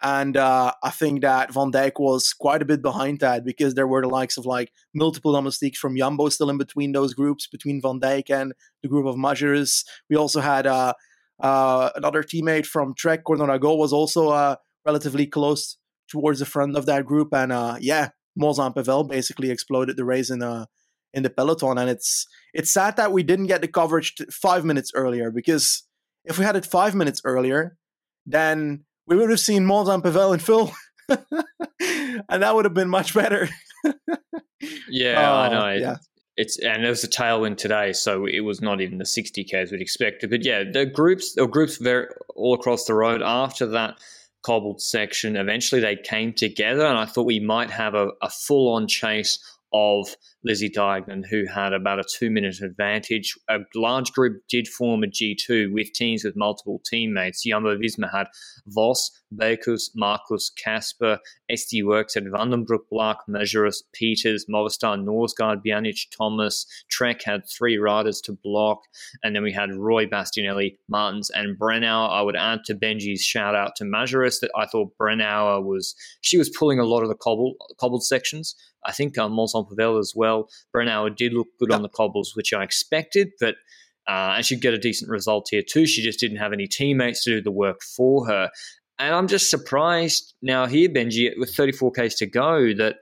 And 0.03 0.37
uh, 0.37 0.73
I 0.83 0.91
think 0.91 1.23
that 1.23 1.55
Van 1.55 1.73
Dijk 1.73 1.93
was 1.99 2.35
quite 2.35 2.61
a 2.61 2.67
bit 2.67 2.83
behind 2.83 3.21
that 3.21 3.45
because 3.47 3.75
there 3.75 3.87
were 3.87 4.03
the 4.03 4.09
likes 4.09 4.37
of 4.37 4.45
like 4.45 4.71
multiple 4.95 5.33
domestiques 5.33 5.79
from 5.79 5.97
Jumbo 5.97 6.29
still 6.29 6.51
in 6.51 6.59
between 6.59 6.93
those 6.93 7.15
groups, 7.15 7.47
between 7.47 7.81
Van 7.81 7.99
Dijk 7.99 8.29
and 8.29 8.53
the 8.83 8.89
group 8.89 9.07
of 9.07 9.17
Majerus. 9.17 9.85
We 10.11 10.17
also 10.17 10.41
had 10.41 10.67
uh, 10.67 10.93
uh, 11.41 11.91
another 11.95 12.23
teammate 12.23 12.67
from 12.67 12.95
Trek, 12.95 13.25
Cordon 13.25 13.47
Ragot, 13.47 13.79
was 13.79 13.93
also 13.93 14.29
uh, 14.31 14.57
relatively 14.85 15.27
close 15.27 15.77
towards 16.09 16.39
the 16.39 16.47
front 16.47 16.77
of 16.77 16.87
that 16.87 17.05
group. 17.05 17.29
And 17.33 17.53
uh, 17.53 17.77
yeah, 17.81 18.11
Mons-en-Pévèle 18.37 19.09
basically 19.09 19.51
exploded 19.51 19.97
the 19.97 20.05
race 20.05 20.31
in 20.31 20.43
uh, 20.43 20.67
in 21.13 21.23
the 21.23 21.31
peloton. 21.31 21.79
And 21.79 21.91
it's 21.91 22.27
it's 22.55 22.73
sad 22.73 22.97
that 22.97 23.13
we 23.13 23.23
didn't 23.23 23.47
get 23.47 23.61
the 23.61 23.69
coverage 23.69 24.15
five 24.31 24.65
minutes 24.65 24.93
earlier 24.95 25.31
because 25.31 25.85
if 26.25 26.39
we 26.39 26.45
had 26.45 26.57
it 26.57 26.67
five 26.67 26.95
minutes 26.95 27.21
earlier, 27.25 27.77
then 28.25 28.85
we 29.07 29.17
would 29.17 29.31
have 29.31 29.41
seen 29.41 29.67
Mons-en-Pévèle 29.67 30.41
Phil. 30.41 30.73
and 32.29 32.43
that 32.43 32.55
would 32.55 32.65
have 32.65 32.75
been 32.75 32.89
much 32.91 33.15
better. 33.15 33.49
yeah, 34.89 35.33
I 35.33 35.49
know. 35.49 35.71
Yeah 35.73 35.97
it's 36.37 36.59
and 36.59 36.83
there 36.83 36.91
was 36.91 37.05
a 37.05 37.09
tailwind 37.09 37.57
today, 37.57 37.93
so 37.93 38.27
it 38.27 38.41
was 38.41 38.61
not 38.61 38.81
even 38.81 38.99
the 38.99 39.05
60k 39.05 39.55
as 39.55 39.73
we'd 39.73 39.81
expected. 39.81 40.31
But 40.31 40.45
yeah, 40.45 40.65
the 40.71 40.85
groups, 40.85 41.35
the 41.35 41.47
groups 41.47 41.79
very 41.79 42.07
all 42.35 42.55
across 42.55 42.85
the 42.85 42.95
road. 42.95 43.23
After 43.23 43.67
that 43.67 43.99
cobbled 44.43 44.81
section, 44.81 45.37
eventually 45.37 45.81
they 45.81 45.97
came 45.97 46.33
together, 46.33 46.85
and 46.85 46.99
I 46.99 47.07
thought 47.07 47.25
we 47.25 47.41
might 47.41 47.71
have 47.71 47.95
a, 47.95 48.09
a 48.23 48.31
full 48.31 48.75
on 48.75 48.87
chase 48.87 49.39
of 49.73 50.15
Lizzie 50.45 50.71
Deignan, 50.71 51.25
who 51.29 51.45
had 51.47 51.73
about 51.73 51.99
a 51.99 52.05
two 52.05 52.31
minute 52.31 52.61
advantage. 52.61 53.35
A 53.49 53.59
large 53.75 54.13
group 54.13 54.43
did 54.49 54.69
form 54.69 55.03
a 55.03 55.07
G2 55.07 55.73
with 55.73 55.93
teams 55.93 56.23
with 56.25 56.37
multiple 56.37 56.81
teammates. 56.89 57.45
Jumbo 57.45 57.77
Visma 57.77 58.11
had 58.13 58.27
Vos, 58.67 59.11
Bakers, 59.35 59.91
Markus, 59.95 60.51
Casper, 60.51 61.19
SD 61.51 61.83
Worx 61.83 62.17
at 62.17 62.25
Vandenbroek, 62.25 62.87
Blaak, 62.93 63.17
Majerus, 63.29 63.83
Pieters, 63.95 64.43
Movistar, 64.49 65.03
Norsgaard, 65.03 65.63
Biannic, 65.63 65.97
Thomas. 66.17 66.67
Trek 66.89 67.23
had 67.23 67.43
three 67.49 67.79
riders 67.79 68.21
to 68.23 68.33
block. 68.33 68.83
And 69.23 69.35
then 69.35 69.43
we 69.43 69.53
had 69.53 69.75
Roy 69.75 70.07
Bastianelli, 70.07 70.77
Martins, 70.89 71.31
and 71.31 71.59
Brennauer. 71.59 72.11
I 72.11 72.23
would 72.23 72.37
add 72.37 72.65
to 72.67 72.75
Benji's 72.75 73.23
shout 73.23 73.55
out 73.55 73.77
to 73.77 73.85
Majerus 73.85 74.41
that 74.41 74.51
I 74.57 74.67
thought 74.67 74.97
Brennauer 74.99 75.65
was, 75.65 75.95
she 76.21 76.39
was 76.39 76.51
pulling 76.51 76.79
a 76.79 76.85
lot 76.85 77.03
of 77.03 77.09
the 77.09 77.15
cobble, 77.15 77.55
cobbled 77.79 78.05
sections. 78.05 78.55
I 78.85 78.93
think 78.93 79.19
um, 79.19 79.33
Mons-en-Pévèle 79.33 79.99
as 79.99 80.13
well. 80.15 80.49
Brennauer 80.75 81.15
did 81.15 81.33
look 81.33 81.49
good 81.59 81.71
yep. 81.71 81.77
on 81.77 81.83
the 81.83 81.89
cobbles, 81.89 82.37
which 82.37 82.53
I 82.53 82.63
expected, 82.63 83.31
but 83.41 83.57
uh, 84.09 84.35
and 84.37 84.47
she'd 84.47 84.61
get 84.61 84.75
a 84.75 84.79
decent 84.79 85.11
result 85.11 85.49
here 85.51 85.63
too. 85.63 85.87
She 85.87 86.03
just 86.03 86.21
didn't 86.21 86.37
have 86.37 86.53
any 86.53 86.69
teammates 86.69 87.25
to 87.25 87.31
do 87.31 87.43
the 87.43 87.51
work 87.51 87.83
for 87.83 88.27
her. 88.29 88.51
And 88.99 89.15
I'm 89.15 89.29
just 89.29 89.51
surprised 89.51 90.35
now 90.43 90.67
here, 90.67 90.89
Benji, 90.89 91.31
with 91.39 91.55
34Ks 91.55 92.17
to 92.19 92.27
go, 92.27 92.73
that, 92.75 92.97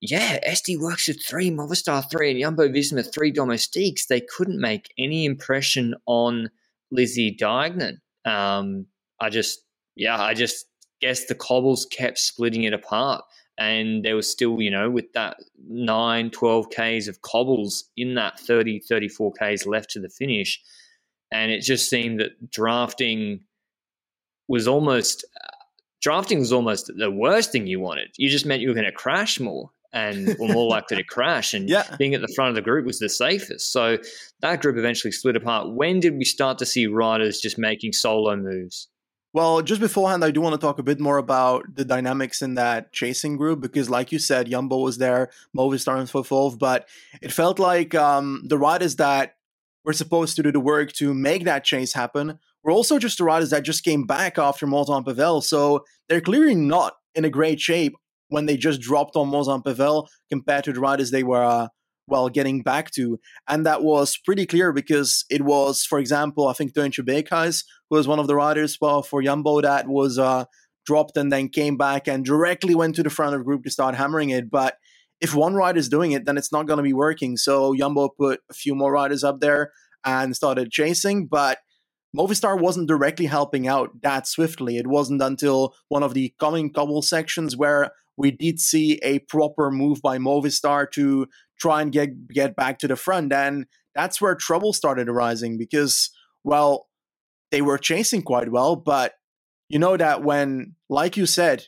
yeah, 0.00 0.38
SD 0.48 0.78
Worx 0.78 1.08
with 1.08 1.24
three, 1.24 1.50
Movistar 1.50 2.08
three, 2.10 2.30
and 2.30 2.40
Jumbo 2.40 2.68
Visma 2.68 3.10
three 3.12 3.30
domestiques. 3.30 4.06
They 4.06 4.20
couldn't 4.20 4.60
make 4.60 4.92
any 4.98 5.24
impression 5.24 5.94
on 6.06 6.50
Lizzie 6.90 7.34
Deignan. 7.34 7.98
Um, 8.24 8.86
I 9.20 9.30
just, 9.30 9.64
yeah, 9.96 10.20
I 10.20 10.34
just 10.34 10.66
guess 11.00 11.26
the 11.26 11.34
cobbles 11.34 11.86
kept 11.86 12.18
splitting 12.18 12.64
it 12.64 12.74
apart 12.74 13.24
and 13.60 14.02
there 14.06 14.16
was 14.16 14.28
still, 14.28 14.60
you 14.62 14.70
know, 14.70 14.90
with 14.90 15.12
that 15.12 15.36
9, 15.68 16.30
12 16.30 16.70
Ks 16.70 17.08
of 17.08 17.20
cobbles 17.20 17.84
in 17.94 18.14
that 18.14 18.40
30, 18.40 18.80
34 18.80 19.32
Ks 19.34 19.66
left 19.66 19.90
to 19.90 20.00
the 20.00 20.08
finish. 20.08 20.60
And 21.30 21.52
it 21.52 21.60
just 21.60 21.90
seemed 21.90 22.20
that 22.20 22.50
drafting 22.50 23.40
was 24.50 24.66
almost, 24.66 25.24
uh, 25.36 25.46
drafting 26.02 26.40
was 26.40 26.52
almost 26.52 26.90
the 26.96 27.10
worst 27.10 27.52
thing 27.52 27.68
you 27.68 27.78
wanted. 27.78 28.08
You 28.16 28.28
just 28.28 28.44
meant 28.44 28.60
you 28.60 28.68
were 28.68 28.74
going 28.74 28.84
to 28.84 28.92
crash 28.92 29.38
more 29.38 29.70
and 29.92 30.36
were 30.40 30.48
more 30.48 30.68
likely 30.76 30.96
to 30.96 31.04
crash. 31.04 31.54
And 31.54 31.68
yeah. 31.70 31.84
being 31.98 32.14
at 32.14 32.20
the 32.20 32.32
front 32.34 32.48
of 32.48 32.56
the 32.56 32.60
group 32.60 32.84
was 32.84 32.98
the 32.98 33.08
safest. 33.08 33.72
So 33.72 33.98
that 34.40 34.60
group 34.60 34.76
eventually 34.76 35.12
split 35.12 35.36
apart. 35.36 35.72
When 35.72 36.00
did 36.00 36.18
we 36.18 36.24
start 36.24 36.58
to 36.58 36.66
see 36.66 36.88
riders 36.88 37.40
just 37.40 37.58
making 37.58 37.92
solo 37.92 38.36
moves? 38.36 38.88
Well, 39.32 39.62
just 39.62 39.80
beforehand, 39.80 40.24
I 40.24 40.32
do 40.32 40.40
want 40.40 40.54
to 40.54 40.60
talk 40.60 40.80
a 40.80 40.82
bit 40.82 40.98
more 40.98 41.18
about 41.18 41.64
the 41.72 41.84
dynamics 41.84 42.42
in 42.42 42.54
that 42.54 42.92
chasing 42.92 43.36
group 43.36 43.60
because, 43.60 43.88
like 43.88 44.10
you 44.10 44.18
said, 44.18 44.48
Yumbo 44.48 44.82
was 44.82 44.98
there, 44.98 45.30
Movistar 45.56 46.00
and 46.00 46.10
forth, 46.10 46.58
but 46.58 46.88
it 47.22 47.32
felt 47.32 47.60
like 47.60 47.94
um, 47.94 48.42
the 48.44 48.58
riders 48.58 48.96
that 48.96 49.36
were 49.84 49.92
supposed 49.92 50.36
to 50.36 50.42
do 50.42 50.52
the 50.52 50.60
work 50.60 50.92
to 50.92 51.14
make 51.14 51.44
that 51.44 51.64
chase 51.64 51.94
happen 51.94 52.38
were 52.62 52.72
also 52.72 52.98
just 52.98 53.18
the 53.18 53.24
riders 53.24 53.50
that 53.50 53.62
just 53.62 53.84
came 53.84 54.06
back 54.06 54.38
after 54.38 54.66
Mons-en-Pévèle. 54.66 55.42
So 55.42 55.84
they're 56.08 56.20
clearly 56.20 56.54
not 56.54 56.94
in 57.14 57.24
a 57.24 57.30
great 57.30 57.60
shape 57.60 57.94
when 58.28 58.46
they 58.46 58.56
just 58.56 58.80
dropped 58.80 59.16
on 59.16 59.28
Mons-en-Pévèle 59.28 60.06
compared 60.28 60.64
to 60.64 60.72
the 60.72 60.80
riders 60.80 61.10
they 61.10 61.22
were, 61.22 61.42
uh, 61.42 61.68
well, 62.06 62.28
getting 62.28 62.62
back 62.62 62.90
to. 62.92 63.18
And 63.48 63.64
that 63.64 63.82
was 63.82 64.16
pretty 64.16 64.46
clear 64.46 64.72
because 64.72 65.24
it 65.30 65.42
was, 65.42 65.84
for 65.84 65.98
example, 65.98 66.48
I 66.48 66.52
think 66.52 66.72
Teuntje 66.72 67.04
Beekhuis, 67.04 67.64
who 67.88 67.96
was 67.96 68.06
one 68.06 68.18
of 68.18 68.26
the 68.26 68.36
riders 68.36 68.76
well, 68.80 69.02
for 69.02 69.22
Jumbo 69.22 69.60
that 69.62 69.88
was 69.88 70.18
uh, 70.18 70.44
dropped 70.86 71.16
and 71.16 71.32
then 71.32 71.48
came 71.48 71.76
back 71.76 72.06
and 72.06 72.24
directly 72.24 72.74
went 72.74 72.96
to 72.96 73.02
the 73.02 73.10
front 73.10 73.34
of 73.34 73.40
the 73.40 73.44
group 73.44 73.64
to 73.64 73.70
start 73.70 73.94
hammering 73.94 74.30
it. 74.30 74.50
But 74.50 74.76
if 75.20 75.34
one 75.34 75.54
rider 75.54 75.78
is 75.78 75.88
doing 75.88 76.12
it, 76.12 76.24
then 76.24 76.38
it's 76.38 76.52
not 76.52 76.66
going 76.66 76.78
to 76.78 76.82
be 76.82 76.92
working. 76.92 77.36
So 77.36 77.74
Jumbo 77.74 78.08
put 78.08 78.40
a 78.50 78.54
few 78.54 78.74
more 78.74 78.92
riders 78.92 79.22
up 79.22 79.40
there 79.40 79.72
and 80.04 80.34
started 80.34 80.70
chasing, 80.70 81.26
but 81.26 81.58
Movistar 82.16 82.58
wasn't 82.58 82.88
directly 82.88 83.26
helping 83.26 83.68
out 83.68 84.02
that 84.02 84.26
swiftly. 84.26 84.78
It 84.78 84.86
wasn't 84.86 85.22
until 85.22 85.74
one 85.88 86.02
of 86.02 86.14
the 86.14 86.34
coming 86.40 86.72
couple 86.72 87.02
sections 87.02 87.56
where 87.56 87.92
we 88.16 88.30
did 88.30 88.58
see 88.58 88.98
a 89.02 89.20
proper 89.20 89.70
move 89.70 90.02
by 90.02 90.18
Movistar 90.18 90.90
to 90.92 91.26
try 91.58 91.82
and 91.82 91.92
get 91.92 92.28
get 92.28 92.56
back 92.56 92.78
to 92.80 92.88
the 92.88 92.96
front, 92.96 93.32
and 93.32 93.66
that's 93.94 94.20
where 94.20 94.34
trouble 94.34 94.72
started 94.72 95.08
arising 95.08 95.56
because, 95.56 96.10
well, 96.42 96.88
they 97.50 97.62
were 97.62 97.78
chasing 97.78 98.22
quite 98.22 98.50
well, 98.50 98.76
but 98.76 99.14
you 99.68 99.78
know 99.78 99.96
that 99.96 100.22
when, 100.24 100.74
like 100.88 101.16
you 101.16 101.26
said, 101.26 101.66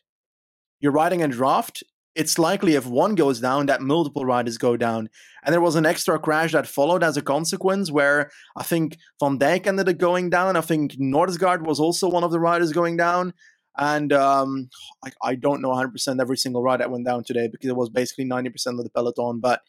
you're 0.80 0.92
riding 0.92 1.23
a 1.23 1.28
draft, 1.28 1.82
it's 2.14 2.38
likely 2.38 2.75
if 2.75 2.87
one 2.87 3.14
goes 3.14 3.40
down 3.40 3.66
that 3.66 3.81
multiple 3.81 4.25
riders 4.25 4.59
go 4.59 4.76
down. 4.76 5.09
And 5.45 5.52
there 5.52 5.61
was 5.61 5.76
an 5.76 5.87
extra 5.87 6.19
crash 6.19 6.52
that 6.52 6.66
followed 6.66 7.02
as 7.02 7.16
a 7.16 7.23
consequence 7.23 7.90
where 7.90 8.31
I 8.57 8.62
think 8.62 8.99
Van 9.21 9.38
Dijk 9.38 9.66
ended 9.66 9.88
up 9.88 9.99
going 9.99 10.28
down. 10.28 10.57
I 10.57 10.61
think 10.61 10.92
Norsgaard 10.92 11.62
was 11.62 11.81
also 11.81 12.09
one 12.09 12.25
of 12.25 12.31
the 12.31 12.40
riders 12.40 12.73
going 12.73 12.97
down. 12.97 13.33
And 13.78 14.12
um, 14.12 14.69
I, 15.02 15.11
I, 15.23 15.35
don't 15.35 15.62
know 15.62 15.71
100% 15.71 16.21
every 16.21 16.37
single 16.37 16.62
ride 16.62 16.81
that 16.81 16.90
went 16.90 17.07
down 17.07 17.25
today 17.25 17.49
because 17.50 17.71
it 17.71 17.76
was 17.76 17.88
basically 17.88 18.26
90% 18.26 18.50
of 18.66 18.85
the 18.85 18.90
peloton. 18.90 19.40
But 19.40 19.62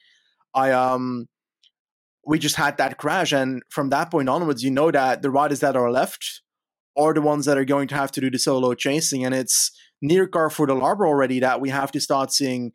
I 0.53 0.71
um, 0.71 1.29
we 2.25 2.37
just 2.37 2.57
had 2.57 2.77
that 2.77 2.97
crash. 2.97 3.31
And 3.31 3.63
from 3.69 3.89
that 3.89 4.11
point 4.11 4.27
onwards, 4.27 4.61
you 4.61 4.71
know 4.71 4.91
that 4.91 5.21
the 5.21 5.31
riders 5.31 5.61
that 5.61 5.77
are 5.77 5.89
left 5.89 6.41
are 6.97 7.13
the 7.13 7.21
ones 7.21 7.45
that 7.45 7.57
are 7.57 7.65
going 7.65 7.87
to 7.87 7.95
have 7.95 8.11
to 8.11 8.21
do 8.21 8.29
the 8.29 8.37
solo 8.37 8.73
chasing. 8.73 9.23
And 9.23 9.33
it's 9.33 9.71
near 10.03 10.27
Carrefour 10.27 10.67
de 10.67 10.75
l'Arbre 10.75 11.07
already 11.07 11.39
that 11.39 11.61
we 11.61 11.69
have 11.69 11.91
to 11.93 11.99
start 11.99 12.31
seeing 12.31 12.73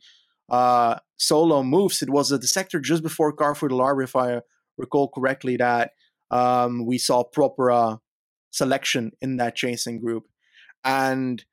uh, 0.48 0.96
solo 1.18 1.62
moves. 1.62 2.02
It 2.02 2.10
was 2.10 2.32
at 2.32 2.40
the 2.40 2.48
sector 2.48 2.80
just 2.80 3.02
before 3.02 3.32
Carrefour 3.32 3.68
de 3.68 3.76
l'Arbre, 3.76 4.02
if 4.02 4.16
I 4.16 4.40
recall 4.78 5.08
correctly, 5.08 5.58
that 5.58 5.92
um, 6.30 6.86
we 6.86 6.96
saw 6.96 7.22
proper 7.22 7.70
uh, 7.70 7.96
selection 8.50 9.12
in 9.20 9.36
that 9.36 9.54
chasing 9.54 10.00
group. 10.00 10.24
And 10.84 11.44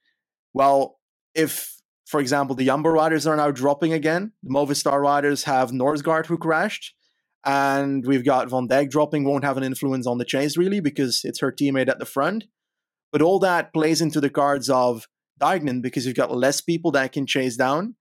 well, 0.54 0.98
if 1.36 1.76
for 2.06 2.22
example 2.22 2.56
the 2.56 2.66
Jumbo 2.66 2.90
riders 2.90 3.28
are 3.28 3.36
now 3.36 3.52
dropping 3.52 3.92
again, 3.92 4.32
the 4.44 4.54
Movistar 4.54 5.02
riders 5.02 5.44
have 5.44 5.72
Norsgaard 5.72 6.28
who 6.28 6.38
crashed, 6.38 6.96
and 7.44 8.06
we've 8.06 8.24
got 8.24 8.50
Van 8.50 8.70
Dijk 8.70 8.90
dropping 8.90 9.26
won't 9.26 9.44
have 9.44 9.58
an 9.58 9.64
influence 9.64 10.08
on 10.08 10.20
the 10.20 10.26
chase 10.26 10.56
really 10.56 10.80
because 10.80 11.22
it's 11.26 11.42
her 11.42 11.52
teammate 11.52 11.90
at 11.90 12.00
the 12.00 12.06
front. 12.06 12.46
But 13.12 13.22
all 13.22 13.40
that 13.40 13.74
plays 13.74 14.02
into 14.02 14.22
the 14.22 14.30
cards 14.30 14.70
of 14.70 15.08
Deignan 15.40 15.82
because 15.82 16.06
you've 16.06 16.16
got 16.16 16.36
less 16.36 16.62
people 16.62 16.92
that 16.92 17.12
can 17.12 17.26
chase 17.26 17.56
down. 17.56 17.96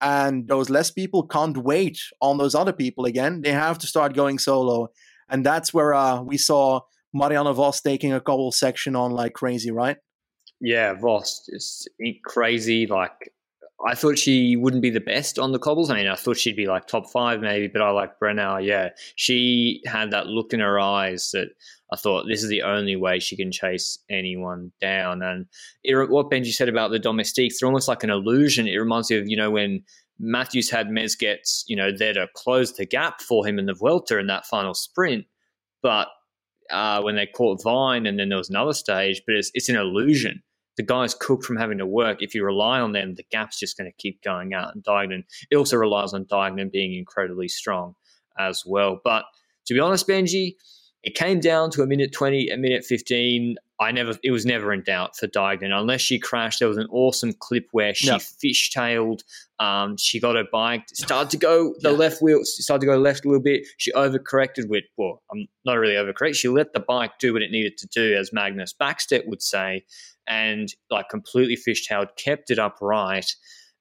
And 0.00 0.46
those 0.46 0.70
less 0.70 0.90
people 0.90 1.26
can't 1.26 1.56
wait 1.58 1.98
on 2.20 2.38
those 2.38 2.54
other 2.54 2.72
people 2.72 3.04
again. 3.04 3.42
They 3.42 3.50
have 3.50 3.78
to 3.78 3.86
start 3.86 4.14
going 4.14 4.38
solo. 4.38 4.88
And 5.28 5.44
that's 5.44 5.74
where 5.74 5.92
uh, 5.92 6.22
we 6.22 6.38
saw 6.38 6.80
Marianne 7.12 7.52
Vos 7.52 7.80
taking 7.80 8.12
a 8.12 8.20
couple 8.20 8.52
section 8.52 8.94
on 8.94 9.10
like 9.10 9.32
crazy, 9.32 9.70
right? 9.70 9.96
Yeah, 10.60 10.94
Vos 10.94 11.48
is 11.48 11.88
crazy. 12.24 12.86
Like, 12.86 13.32
I 13.86 13.94
thought 13.94 14.18
she 14.18 14.56
wouldn't 14.56 14.82
be 14.82 14.90
the 14.90 15.00
best 15.00 15.38
on 15.38 15.52
the 15.52 15.58
cobbles. 15.58 15.90
I 15.90 15.96
mean, 15.96 16.08
I 16.08 16.16
thought 16.16 16.36
she'd 16.36 16.56
be 16.56 16.66
like 16.66 16.86
top 16.86 17.10
five 17.10 17.40
maybe, 17.40 17.68
but 17.68 17.82
I 17.82 17.90
like 17.90 18.18
Brennauer. 18.18 18.64
Yeah, 18.64 18.90
she 19.14 19.82
had 19.86 20.10
that 20.10 20.26
look 20.26 20.52
in 20.52 20.60
her 20.60 20.80
eyes 20.80 21.30
that 21.32 21.50
I 21.90 21.96
thought 21.96 22.26
this 22.28 22.42
is 22.42 22.50
the 22.50 22.62
only 22.62 22.96
way 22.96 23.18
she 23.18 23.36
can 23.36 23.50
chase 23.50 23.98
anyone 24.10 24.72
down. 24.80 25.22
And 25.22 25.46
it, 25.82 26.10
what 26.10 26.30
Benji 26.30 26.52
said 26.52 26.68
about 26.68 26.90
the 26.90 26.98
domestiques, 26.98 27.58
they're 27.58 27.66
almost 27.66 27.88
like 27.88 28.04
an 28.04 28.10
illusion. 28.10 28.68
It 28.68 28.76
reminds 28.76 29.10
me 29.10 29.18
of, 29.18 29.28
you 29.28 29.36
know, 29.36 29.50
when 29.50 29.82
Matthews 30.18 30.70
had 30.70 30.88
Mezgec, 30.88 31.64
you 31.66 31.76
know, 31.76 31.90
there 31.96 32.12
to 32.12 32.28
close 32.34 32.74
the 32.74 32.84
gap 32.84 33.20
for 33.22 33.46
him 33.46 33.58
in 33.58 33.66
the 33.66 33.74
Vuelta 33.74 34.18
in 34.18 34.26
that 34.26 34.46
final 34.46 34.74
sprint. 34.74 35.24
But 35.82 36.08
uh, 36.70 37.00
when 37.00 37.16
they 37.16 37.26
caught 37.26 37.62
Vine 37.62 38.04
and 38.06 38.18
then 38.18 38.28
there 38.28 38.38
was 38.38 38.50
another 38.50 38.74
stage, 38.74 39.22
but 39.26 39.36
it's, 39.36 39.50
it's 39.54 39.68
an 39.68 39.76
illusion. 39.76 40.42
The 40.76 40.82
guys 40.82 41.14
cook 41.14 41.42
from 41.42 41.56
having 41.56 41.78
to 41.78 41.86
work. 41.86 42.22
If 42.22 42.34
you 42.34 42.44
rely 42.44 42.80
on 42.80 42.92
them, 42.92 43.14
the 43.14 43.24
gap's 43.30 43.58
just 43.58 43.76
going 43.78 43.90
to 43.90 43.96
keep 43.96 44.22
going 44.22 44.54
out. 44.54 44.74
And 44.74 44.84
Deignan, 44.84 45.24
it 45.50 45.56
also 45.56 45.76
relies 45.76 46.12
on 46.12 46.26
Deignan 46.26 46.70
being 46.70 46.94
incredibly 46.94 47.48
strong 47.48 47.94
as 48.38 48.62
well. 48.66 49.00
But 49.02 49.24
to 49.66 49.74
be 49.74 49.80
honest, 49.80 50.06
Benji, 50.06 50.54
it 51.02 51.14
came 51.14 51.40
down 51.40 51.70
to 51.70 51.82
a 51.82 51.86
minute 51.86 52.12
20, 52.12 52.48
a 52.48 52.56
minute 52.56 52.84
15. 52.84 53.56
I 53.80 53.92
never, 53.92 54.14
it 54.24 54.32
was 54.32 54.44
never 54.44 54.72
in 54.72 54.82
doubt 54.82 55.16
for 55.16 55.28
Deignan 55.28 55.72
unless 55.72 56.00
she 56.00 56.18
crashed. 56.18 56.58
There 56.58 56.68
was 56.68 56.78
an 56.78 56.88
awesome 56.90 57.32
clip 57.32 57.68
where 57.70 57.94
she 57.94 58.08
yep. 58.08 58.20
fishtailed. 58.20 59.20
Um, 59.60 59.96
she 59.96 60.18
got 60.18 60.34
her 60.34 60.44
bike, 60.50 60.84
started 60.92 61.30
to 61.30 61.36
go 61.36 61.74
the 61.80 61.92
left 61.92 62.20
wheel, 62.20 62.40
started 62.42 62.80
to 62.80 62.86
go 62.86 62.98
left 62.98 63.24
a 63.24 63.28
little 63.28 63.42
bit. 63.42 63.66
She 63.76 63.92
overcorrected 63.92 64.68
with, 64.68 64.84
well, 64.96 65.22
I'm 65.32 65.46
not 65.64 65.74
really 65.74 65.94
overcorrect. 65.94 66.34
She 66.34 66.48
let 66.48 66.72
the 66.72 66.80
bike 66.80 67.12
do 67.20 67.32
what 67.32 67.42
it 67.42 67.52
needed 67.52 67.76
to 67.78 67.86
do, 67.88 68.16
as 68.16 68.32
Magnus 68.32 68.74
Backstedt 68.78 69.26
would 69.28 69.42
say, 69.42 69.84
and 70.26 70.68
like 70.90 71.08
completely 71.08 71.56
fishtailed, 71.56 72.08
kept 72.16 72.50
it 72.50 72.58
upright. 72.58 73.34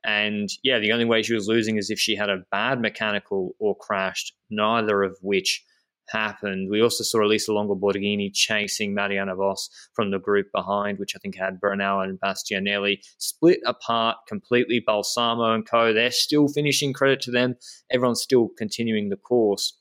And 0.03 0.49
yeah, 0.63 0.77
the 0.77 0.91
only 0.91 1.05
way 1.05 1.23
she 1.23 1.33
was 1.33 1.47
losing 1.47 1.77
is 1.77 1.89
if 1.89 1.99
she 1.99 2.15
had 2.15 2.29
a 2.29 2.43
bad 2.51 2.79
mechanical 2.79 3.55
or 3.57 3.75
crashed, 3.75 4.33
neither 4.49 5.01
of 5.03 5.17
which 5.21 5.63
happened. 6.09 6.69
We 6.69 6.81
also 6.81 7.03
saw 7.03 7.23
Elisa 7.23 7.53
Longo 7.53 7.75
Borghini 7.75 8.33
chasing 8.33 8.93
Marianne 8.93 9.33
Vos 9.35 9.69
from 9.93 10.11
the 10.11 10.19
group 10.19 10.47
behind, 10.53 10.99
which 10.99 11.15
I 11.15 11.19
think 11.19 11.35
had 11.35 11.59
Bernal 11.59 12.01
and 12.01 12.19
Bastianelli 12.19 12.99
split 13.17 13.59
apart 13.65 14.17
completely. 14.27 14.83
Balsamo 14.85 15.53
and 15.53 15.67
co, 15.67 15.93
they're 15.93 16.11
still 16.11 16.47
finishing 16.47 16.93
credit 16.93 17.21
to 17.21 17.31
them. 17.31 17.55
Everyone's 17.91 18.21
still 18.21 18.49
continuing 18.57 19.09
the 19.09 19.17
course. 19.17 19.77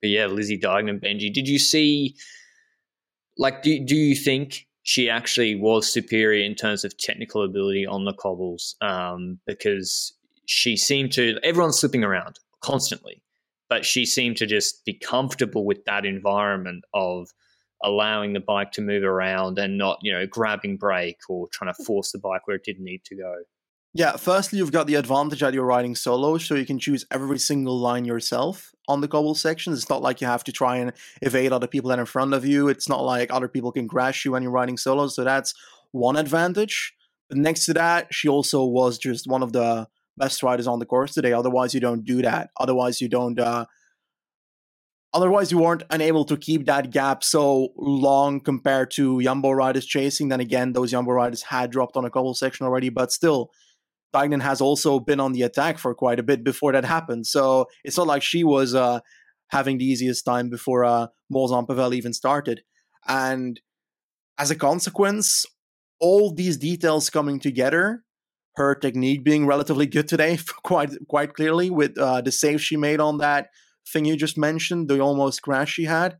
But 0.00 0.10
yeah, 0.10 0.26
Lizzie 0.26 0.58
Deignan, 0.58 1.00
Benji, 1.00 1.32
did 1.32 1.48
you 1.48 1.58
see, 1.58 2.14
like, 3.38 3.62
do, 3.62 3.82
do 3.84 3.96
you 3.96 4.14
think 4.14 4.66
she 4.82 5.08
actually 5.08 5.54
was 5.54 5.90
superior 5.90 6.44
in 6.44 6.54
terms 6.54 6.84
of 6.84 6.96
technical 6.98 7.42
ability 7.42 7.86
on 7.86 8.04
the 8.04 8.12
cobbles? 8.12 8.76
Um, 8.82 9.38
because 9.46 10.12
she 10.46 10.76
seemed 10.76 11.12
to, 11.12 11.38
everyone's 11.42 11.78
slipping 11.78 12.04
around 12.04 12.38
constantly 12.60 13.22
but 13.74 13.84
she 13.84 14.06
seemed 14.06 14.36
to 14.36 14.46
just 14.46 14.84
be 14.84 14.94
comfortable 14.94 15.64
with 15.64 15.84
that 15.84 16.06
environment 16.06 16.84
of 16.94 17.30
allowing 17.82 18.32
the 18.32 18.38
bike 18.38 18.70
to 18.70 18.80
move 18.80 19.02
around 19.02 19.58
and 19.58 19.76
not, 19.76 19.98
you 20.00 20.12
know, 20.12 20.24
grabbing 20.28 20.76
brake 20.76 21.18
or 21.28 21.48
trying 21.48 21.74
to 21.74 21.82
force 21.82 22.12
the 22.12 22.20
bike 22.20 22.46
where 22.46 22.54
it 22.54 22.62
didn't 22.62 22.84
need 22.84 23.02
to 23.04 23.16
go. 23.16 23.34
Yeah, 23.92 24.12
firstly, 24.12 24.60
you've 24.60 24.70
got 24.70 24.86
the 24.86 24.94
advantage 24.94 25.40
that 25.40 25.54
you're 25.54 25.64
riding 25.64 25.96
solo, 25.96 26.38
so 26.38 26.54
you 26.54 26.64
can 26.64 26.78
choose 26.78 27.04
every 27.10 27.40
single 27.40 27.76
line 27.76 28.04
yourself 28.04 28.72
on 28.86 29.00
the 29.00 29.08
cobble 29.08 29.34
sections. 29.34 29.76
It's 29.76 29.90
not 29.90 30.02
like 30.02 30.20
you 30.20 30.28
have 30.28 30.44
to 30.44 30.52
try 30.52 30.76
and 30.76 30.92
evade 31.20 31.52
other 31.52 31.66
people 31.66 31.90
that 31.90 31.98
are 31.98 32.02
in 32.02 32.06
front 32.06 32.32
of 32.32 32.46
you. 32.46 32.68
It's 32.68 32.88
not 32.88 33.02
like 33.02 33.32
other 33.32 33.48
people 33.48 33.72
can 33.72 33.88
crash 33.88 34.24
you 34.24 34.30
when 34.30 34.44
you're 34.44 34.52
riding 34.52 34.76
solo, 34.76 35.08
so 35.08 35.24
that's 35.24 35.52
one 35.90 36.14
advantage. 36.14 36.94
But 37.28 37.38
next 37.38 37.66
to 37.66 37.74
that, 37.74 38.14
she 38.14 38.28
also 38.28 38.64
was 38.64 38.98
just 38.98 39.26
one 39.26 39.42
of 39.42 39.52
the 39.52 39.88
best 40.16 40.42
riders 40.42 40.66
on 40.66 40.78
the 40.78 40.86
course 40.86 41.12
today. 41.12 41.32
Otherwise, 41.32 41.74
you 41.74 41.80
don't 41.80 42.04
do 42.04 42.22
that. 42.22 42.50
Otherwise, 42.58 43.00
you 43.00 43.08
don't. 43.08 43.38
Uh, 43.38 43.66
otherwise, 45.12 45.50
you 45.52 45.58
weren't 45.58 45.82
unable 45.90 46.24
to 46.24 46.36
keep 46.36 46.66
that 46.66 46.90
gap 46.90 47.24
so 47.24 47.68
long 47.76 48.40
compared 48.40 48.90
to 48.92 49.18
Yumbo 49.18 49.54
riders 49.54 49.86
chasing. 49.86 50.28
Then 50.28 50.40
again, 50.40 50.72
those 50.72 50.92
Yumbo 50.92 51.14
riders 51.14 51.42
had 51.42 51.70
dropped 51.70 51.96
on 51.96 52.04
a 52.04 52.10
couple 52.10 52.34
section 52.34 52.66
already, 52.66 52.88
but 52.88 53.12
still, 53.12 53.50
Deignan 54.14 54.42
has 54.42 54.60
also 54.60 55.00
been 55.00 55.20
on 55.20 55.32
the 55.32 55.42
attack 55.42 55.78
for 55.78 55.94
quite 55.94 56.20
a 56.20 56.22
bit 56.22 56.44
before 56.44 56.72
that 56.72 56.84
happened. 56.84 57.26
So 57.26 57.66
it's 57.82 57.96
not 57.96 58.06
like 58.06 58.22
she 58.22 58.44
was 58.44 58.74
uh, 58.74 59.00
having 59.48 59.78
the 59.78 59.84
easiest 59.84 60.24
time 60.24 60.48
before 60.48 60.84
uh, 60.84 61.08
Mons-en-Pévèle 61.30 61.94
even 61.94 62.12
started. 62.12 62.62
And 63.08 63.60
as 64.38 64.50
a 64.52 64.56
consequence, 64.56 65.44
all 66.00 66.32
these 66.32 66.56
details 66.56 67.10
coming 67.10 67.40
together 67.40 68.04
her 68.56 68.74
technique 68.74 69.24
being 69.24 69.46
relatively 69.46 69.86
good 69.86 70.08
today, 70.08 70.38
quite 70.62 70.90
quite 71.08 71.34
clearly 71.34 71.70
with 71.70 71.98
uh, 71.98 72.20
the 72.20 72.32
save 72.32 72.60
she 72.60 72.76
made 72.76 73.00
on 73.00 73.18
that 73.18 73.48
thing 73.92 74.04
you 74.04 74.16
just 74.16 74.38
mentioned, 74.38 74.88
the 74.88 75.00
almost 75.00 75.42
crash 75.42 75.72
she 75.72 75.84
had, 75.84 76.18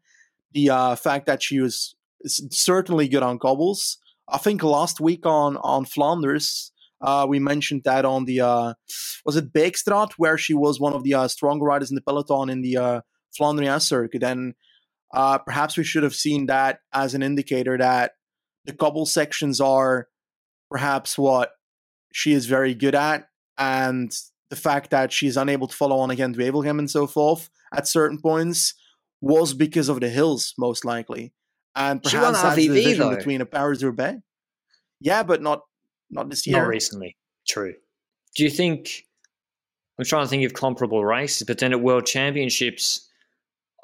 the 0.52 0.70
uh, 0.70 0.96
fact 0.96 1.26
that 1.26 1.42
she 1.42 1.60
was 1.60 1.94
certainly 2.26 3.08
good 3.08 3.22
on 3.22 3.38
cobbles. 3.38 3.98
I 4.28 4.38
think 4.38 4.62
last 4.62 5.00
week 5.00 5.26
on 5.26 5.56
on 5.58 5.84
Flanders, 5.84 6.72
uh, 7.00 7.26
we 7.28 7.38
mentioned 7.38 7.82
that 7.84 8.04
on 8.04 8.24
the 8.24 8.40
uh, 8.40 8.74
was 9.24 9.36
it 9.36 9.52
Beekstraat 9.52 10.12
where 10.16 10.38
she 10.38 10.54
was 10.54 10.80
one 10.80 10.94
of 10.94 11.04
the 11.04 11.14
uh, 11.14 11.28
stronger 11.28 11.66
riders 11.66 11.90
in 11.90 11.94
the 11.94 12.02
peloton 12.02 12.48
in 12.48 12.62
the 12.62 12.76
uh, 12.76 13.00
Flandrian 13.38 13.80
circuit, 13.80 14.22
and 14.22 14.54
perhaps 15.12 15.76
we 15.76 15.84
should 15.84 16.02
have 16.02 16.14
seen 16.14 16.46
that 16.46 16.80
as 16.92 17.14
an 17.14 17.22
indicator 17.22 17.78
that 17.78 18.12
the 18.64 18.72
couple 18.72 19.06
sections 19.06 19.60
are 19.60 20.08
perhaps 20.70 21.18
what 21.18 21.52
she 22.14 22.32
is 22.32 22.46
very 22.46 22.74
good 22.74 22.94
at, 22.94 23.28
and 23.58 24.16
the 24.48 24.54
fact 24.54 24.90
that 24.90 25.12
she's 25.12 25.36
unable 25.36 25.66
to 25.66 25.74
follow 25.74 25.96
on 25.98 26.10
again 26.12 26.32
to 26.32 26.38
Wevelgem 26.38 26.78
and 26.78 26.88
so 26.88 27.08
forth 27.08 27.50
at 27.74 27.88
certain 27.88 28.18
points 28.20 28.74
was 29.20 29.52
because 29.52 29.88
of 29.88 29.98
the 29.98 30.08
hills, 30.08 30.54
most 30.56 30.84
likely. 30.84 31.32
And 31.74 32.00
perhaps 32.00 32.40
that's 32.40 32.54
the 32.54 32.68
division 32.68 33.10
though. 33.10 33.16
between 33.16 33.40
a 33.40 33.46
Paris 33.46 33.82
Roubaix. 33.82 34.20
Yeah, 35.00 35.24
but 35.24 35.42
not 35.42 35.62
not 36.08 36.30
this 36.30 36.46
year. 36.46 36.58
Not 36.58 36.68
recently. 36.68 37.16
True. 37.48 37.74
Do 38.36 38.44
you 38.44 38.50
think? 38.50 39.06
I'm 39.98 40.04
trying 40.04 40.24
to 40.24 40.28
think 40.28 40.44
of 40.44 40.54
comparable 40.54 41.04
races, 41.04 41.44
but 41.44 41.58
then 41.58 41.72
at 41.72 41.80
World 41.80 42.06
Championships, 42.06 43.08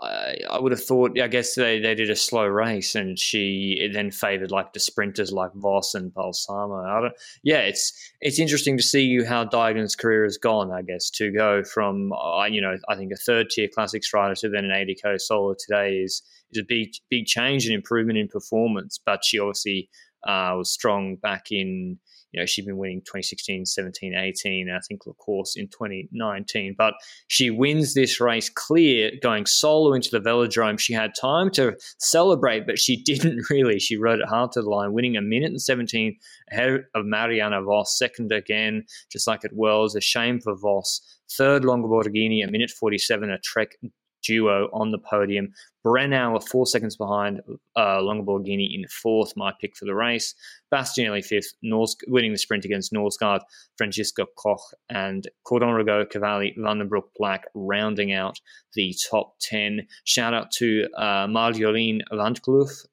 I, 0.02 0.58
would 0.58 0.72
have 0.72 0.82
thought. 0.82 1.18
I 1.18 1.28
guess 1.28 1.54
they, 1.54 1.78
they 1.78 1.94
did 1.94 2.10
a 2.10 2.16
slow 2.16 2.46
race, 2.46 2.94
and 2.94 3.18
she 3.18 3.90
then 3.92 4.10
favoured 4.10 4.50
like 4.50 4.72
the 4.72 4.80
sprinters 4.80 5.32
like 5.32 5.52
Vos 5.54 5.94
and 5.94 6.12
Balsamo. 6.12 6.82
I 6.84 7.00
don't. 7.00 7.14
Yeah, 7.42 7.58
it's 7.58 7.92
it's 8.20 8.38
interesting 8.38 8.76
to 8.76 8.82
see 8.82 9.22
how 9.24 9.44
Deignan's 9.44 9.96
career 9.96 10.24
has 10.24 10.38
gone. 10.38 10.72
I 10.72 10.82
guess 10.82 11.10
to 11.10 11.30
go 11.30 11.62
from 11.64 12.12
uh, 12.12 12.44
you 12.44 12.60
know 12.60 12.76
I 12.88 12.96
think 12.96 13.12
a 13.12 13.16
third 13.16 13.50
tier 13.50 13.68
classics 13.68 14.12
rider 14.12 14.34
to 14.36 14.48
then 14.48 14.64
an 14.64 14.70
80k 14.70 15.20
solo 15.20 15.54
today 15.58 15.96
is 15.96 16.22
is 16.50 16.62
a 16.62 16.64
big 16.66 16.92
big 17.10 17.26
change 17.26 17.66
and 17.66 17.74
improvement 17.74 18.18
in 18.18 18.28
performance. 18.28 18.98
But 19.04 19.24
she 19.24 19.38
obviously 19.38 19.90
uh, 20.26 20.54
was 20.56 20.70
strong 20.70 21.16
back 21.16 21.46
in 21.50 21.98
you 22.32 22.40
know, 22.40 22.46
she'd 22.46 22.66
been 22.66 22.76
winning 22.76 23.00
2016, 23.00 23.66
17, 23.66 24.14
18, 24.14 24.68
and 24.68 24.76
I 24.76 24.80
think 24.86 25.06
La 25.06 25.12
Course 25.14 25.56
in 25.56 25.66
2019. 25.68 26.74
But 26.78 26.94
she 27.26 27.50
wins 27.50 27.94
this 27.94 28.20
race 28.20 28.48
clear, 28.48 29.10
going 29.20 29.46
solo 29.46 29.94
into 29.94 30.10
the 30.10 30.20
velodrome. 30.20 30.78
She 30.78 30.92
had 30.92 31.12
time 31.20 31.50
to 31.52 31.76
celebrate, 31.98 32.66
but 32.66 32.78
she 32.78 33.02
didn't 33.02 33.50
really. 33.50 33.80
She 33.80 33.96
rode 33.96 34.20
it 34.20 34.28
hard 34.28 34.52
to 34.52 34.62
the 34.62 34.70
line, 34.70 34.92
winning 34.92 35.16
a 35.16 35.22
minute 35.22 35.50
and 35.50 35.60
17 35.60 36.16
ahead 36.52 36.84
of 36.94 37.04
Mariana 37.04 37.62
Vos, 37.62 37.98
second 37.98 38.30
again, 38.30 38.84
just 39.10 39.26
like 39.26 39.44
at 39.44 39.54
Worlds. 39.54 39.96
A 39.96 40.00
shame 40.00 40.40
for 40.40 40.54
Vos. 40.56 41.00
Third, 41.36 41.64
Longo 41.64 41.88
Borghini, 41.88 42.46
a 42.46 42.50
minute 42.50 42.70
47, 42.70 43.30
a 43.30 43.38
Trek 43.38 43.76
duo 44.22 44.68
on 44.72 44.90
the 44.90 44.98
podium. 44.98 45.52
Brennauer 45.84 46.46
four 46.46 46.66
seconds 46.66 46.96
behind 46.96 47.40
uh, 47.76 48.02
Longo 48.02 48.24
Borghini 48.24 48.74
in 48.74 48.86
fourth, 48.88 49.32
my 49.36 49.52
pick 49.60 49.76
for 49.76 49.86
the 49.86 49.94
race. 49.94 50.34
Bastianelli 50.72 51.24
fifth, 51.24 51.54
Nors- 51.62 51.96
winning 52.06 52.32
the 52.32 52.38
sprint 52.38 52.64
against 52.64 52.92
Norsgaard, 52.92 53.40
Franziska 53.78 54.26
Koch, 54.36 54.60
and 54.90 55.26
Cordon 55.44 55.70
Ragot, 55.70 56.10
Cavalli, 56.10 56.54
Vandenbroek, 56.58 57.08
Blaak 57.18 57.44
rounding 57.54 58.12
out 58.12 58.38
the 58.74 58.94
top 59.10 59.34
10. 59.40 59.86
Shout 60.04 60.34
out 60.34 60.50
to 60.52 60.86
uh, 60.96 61.26
Marjolein 61.26 62.00
van 62.12 62.34
't 62.34 62.42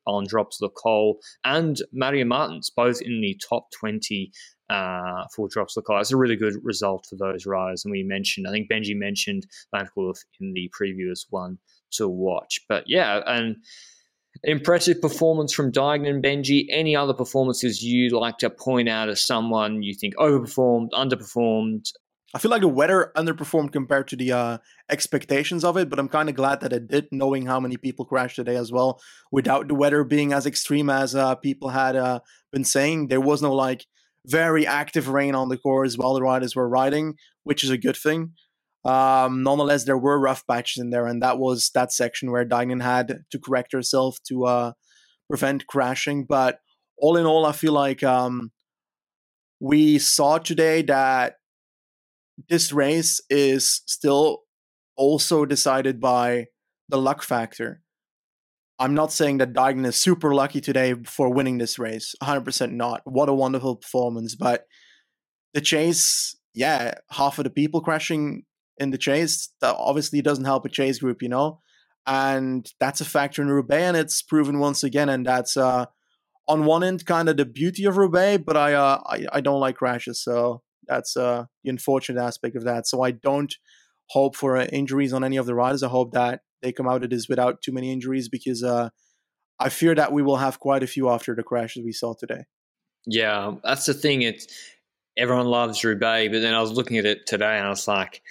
on 0.05 0.25
Drops 0.25 0.62
Le 0.62 0.69
Col 0.69 1.19
and 1.43 1.81
Maria 1.91 2.25
Martins, 2.25 2.69
both 2.69 3.01
in 3.01 3.22
the 3.22 3.39
top 3.48 3.69
20 3.72 4.31
uh, 4.69 5.25
for 5.36 5.47
Drops 5.47 5.77
Le 5.77 5.83
Col. 5.83 6.00
It's 6.00 6.12
a 6.12 6.17
really 6.17 6.36
good 6.36 6.55
result 6.63 7.05
for 7.09 7.15
those 7.15 7.45
riders. 7.45 7.86
And 7.86 7.91
we 7.91 8.03
mentioned, 8.03 8.47
I 8.47 8.51
think 8.51 8.69
Benji 8.69 8.95
mentioned 8.95 9.47
Van 9.74 9.88
in 10.39 10.53
the 10.53 10.69
previous 10.74 11.25
one 11.29 11.57
to 11.91 12.07
watch. 12.07 12.62
But 12.67 12.83
yeah, 12.88 13.21
and 13.25 13.57
impressive 14.43 15.01
performance 15.01 15.53
from 15.53 15.71
Deignan 15.71 16.24
Benji. 16.24 16.65
Any 16.69 16.95
other 16.95 17.13
performances 17.13 17.83
you'd 17.83 18.13
like 18.13 18.38
to 18.39 18.50
point 18.50 18.89
out 18.89 19.09
as 19.09 19.21
someone 19.21 19.83
you 19.83 19.93
think 19.93 20.15
overperformed, 20.15 20.89
underperformed? 20.93 21.91
I 22.33 22.39
feel 22.39 22.51
like 22.51 22.62
the 22.62 22.67
weather 22.67 23.13
underperformed 23.15 23.71
compared 23.71 24.09
to 24.09 24.17
the 24.17 24.33
uh, 24.33 24.57
expectations 24.89 25.63
of 25.63 25.77
it, 25.77 25.89
but 25.89 25.97
I'm 25.97 26.09
kind 26.09 26.27
of 26.27 26.36
glad 26.36 26.59
that 26.59 26.74
it 26.74 26.89
did, 26.89 27.07
knowing 27.12 27.45
how 27.45 27.59
many 27.59 27.77
people 27.77 28.03
crashed 28.03 28.36
today 28.36 28.57
as 28.57 28.71
well. 28.71 29.01
Without 29.31 29.69
the 29.69 29.75
weather 29.75 30.03
being 30.03 30.33
as 30.33 30.45
extreme 30.45 30.89
as 30.89 31.15
uh, 31.15 31.36
people 31.36 31.69
had 31.69 31.95
uh, 31.95 32.19
been 32.51 32.65
saying, 32.65 33.07
there 33.07 33.21
was 33.21 33.41
no 33.41 33.53
like 33.53 33.88
very 34.25 34.65
active 34.65 35.07
rain 35.07 35.36
on 35.36 35.50
the 35.50 35.57
course 35.57 35.97
while 35.97 36.13
the 36.13 36.21
riders 36.21 36.55
were 36.55 36.67
riding, 36.67 37.15
which 37.43 37.63
is 37.63 37.69
a 37.69 37.77
good 37.77 37.95
thing. 37.95 38.33
Um, 38.86 39.43
nonetheless, 39.43 39.83
there 39.83 39.97
were 39.97 40.19
rough 40.19 40.45
patches 40.47 40.82
in 40.82 40.91
there, 40.91 41.06
and 41.06 41.21
that 41.21 41.38
was 41.38 41.71
that 41.73 41.91
section 41.91 42.32
where 42.32 42.45
Deignan 42.45 42.82
had 42.82 43.23
to 43.32 43.39
correct 43.39 43.73
herself 43.73 44.17
to 44.27 44.45
uh, 44.45 44.71
prevent 45.30 45.67
crashing. 45.67 46.25
But 46.25 46.60
all 46.97 47.17
in 47.17 47.25
all, 47.25 47.45
I 47.45 47.51
feel 47.51 47.73
like 47.73 48.03
um, 48.03 48.51
we 49.60 49.99
saw 49.99 50.38
today 50.38 50.82
that 50.84 51.36
this 52.49 52.71
race 52.71 53.21
is 53.30 53.82
still 53.86 54.43
also 54.95 55.45
decided 55.45 55.99
by 55.99 56.45
the 56.89 56.97
luck 56.97 57.23
factor. 57.23 57.82
I'm 58.79 58.93
not 58.93 59.11
saying 59.11 59.39
that 59.39 59.53
Deignan 59.53 59.85
is 59.85 59.95
super 59.95 60.35
lucky 60.35 60.61
today 60.61 60.93
for 61.05 61.33
winning 61.33 61.57
this 61.57 61.79
race. 61.79 62.13
100% 62.21 62.71
not. 62.71 63.01
What 63.05 63.29
a 63.29 63.33
wonderful 63.33 63.75
performance. 63.77 64.35
But 64.35 64.65
the 65.53 65.61
chase, 65.61 66.35
yeah, 66.53 66.93
half 67.09 67.39
of 67.39 67.43
the 67.43 67.49
people 67.49 67.81
crashing 67.81 68.43
in 68.77 68.91
the 68.91 68.97
chase, 68.97 69.49
that 69.61 69.75
obviously 69.77 70.21
doesn't 70.21 70.45
help 70.45 70.65
a 70.65 70.69
chase 70.69 70.99
group, 70.99 71.23
you 71.23 71.29
know? 71.29 71.59
And 72.05 72.71
that's 72.79 73.01
a 73.01 73.05
factor 73.05 73.41
in 73.41 73.49
Roubaix, 73.49 73.83
and 73.83 73.97
it's 73.97 74.21
proven 74.21 74.59
once 74.59 74.83
again. 74.83 75.09
And 75.09 75.25
that's 75.25 75.57
uh, 75.57 75.87
on 76.47 76.65
one 76.65 76.83
end 76.83 77.05
kind 77.05 77.27
of 77.27 77.37
the 77.37 77.45
beauty 77.45 77.85
of 77.85 77.97
Roubaix, 77.97 78.43
but 78.45 78.55
I, 78.55 78.73
uh, 78.73 79.01
I, 79.07 79.25
I 79.33 79.41
don't 79.41 79.59
like 79.59 79.75
crashes. 79.75 80.23
So 80.23 80.61
that's 80.87 81.17
uh, 81.17 81.45
the 81.63 81.69
unfortunate 81.69 82.21
aspect 82.21 82.55
of 82.55 82.63
that. 82.63 82.87
So 82.87 83.01
I 83.01 83.11
don't 83.11 83.53
hope 84.11 84.35
for 84.35 84.55
uh, 84.55 84.65
injuries 84.65 85.13
on 85.13 85.23
any 85.23 85.37
of 85.37 85.47
the 85.47 85.55
riders. 85.55 85.83
I 85.83 85.89
hope 85.89 86.13
that 86.13 86.41
they 86.62 86.72
come 86.72 86.88
out 86.88 87.04
of 87.04 87.10
this 87.10 87.28
without 87.28 87.62
too 87.62 87.72
many 87.72 87.91
injuries 87.91 88.30
because 88.30 88.63
uh, 88.63 88.89
I 89.60 89.70
fear 89.70 89.96
that 89.96 90.12
we 90.12 90.22
will 90.22 90.38
have 90.38 90.60
quite 90.60 90.84
a 90.84 90.88
few 90.88 91.10
after 91.10 91.36
the 91.36 91.43
crashes 91.43 91.84
we 91.84 91.91
saw 91.91 92.13
today. 92.13 92.46
Yeah, 93.06 93.56
that's 93.63 93.86
the 93.86 93.93
thing. 93.93 94.22
It's 94.22 94.48
everyone 95.17 95.48
loves 95.48 95.84
Roubaix, 95.84 96.32
but 96.32 96.41
then 96.41 96.54
I 96.54 96.62
was 96.62 96.72
looking 96.72 96.98
at 96.98 97.06
it 97.06 97.26
today 97.26 97.58
and 97.58 97.65
I 97.65 97.70
was 97.70 97.88
like, 97.88 98.22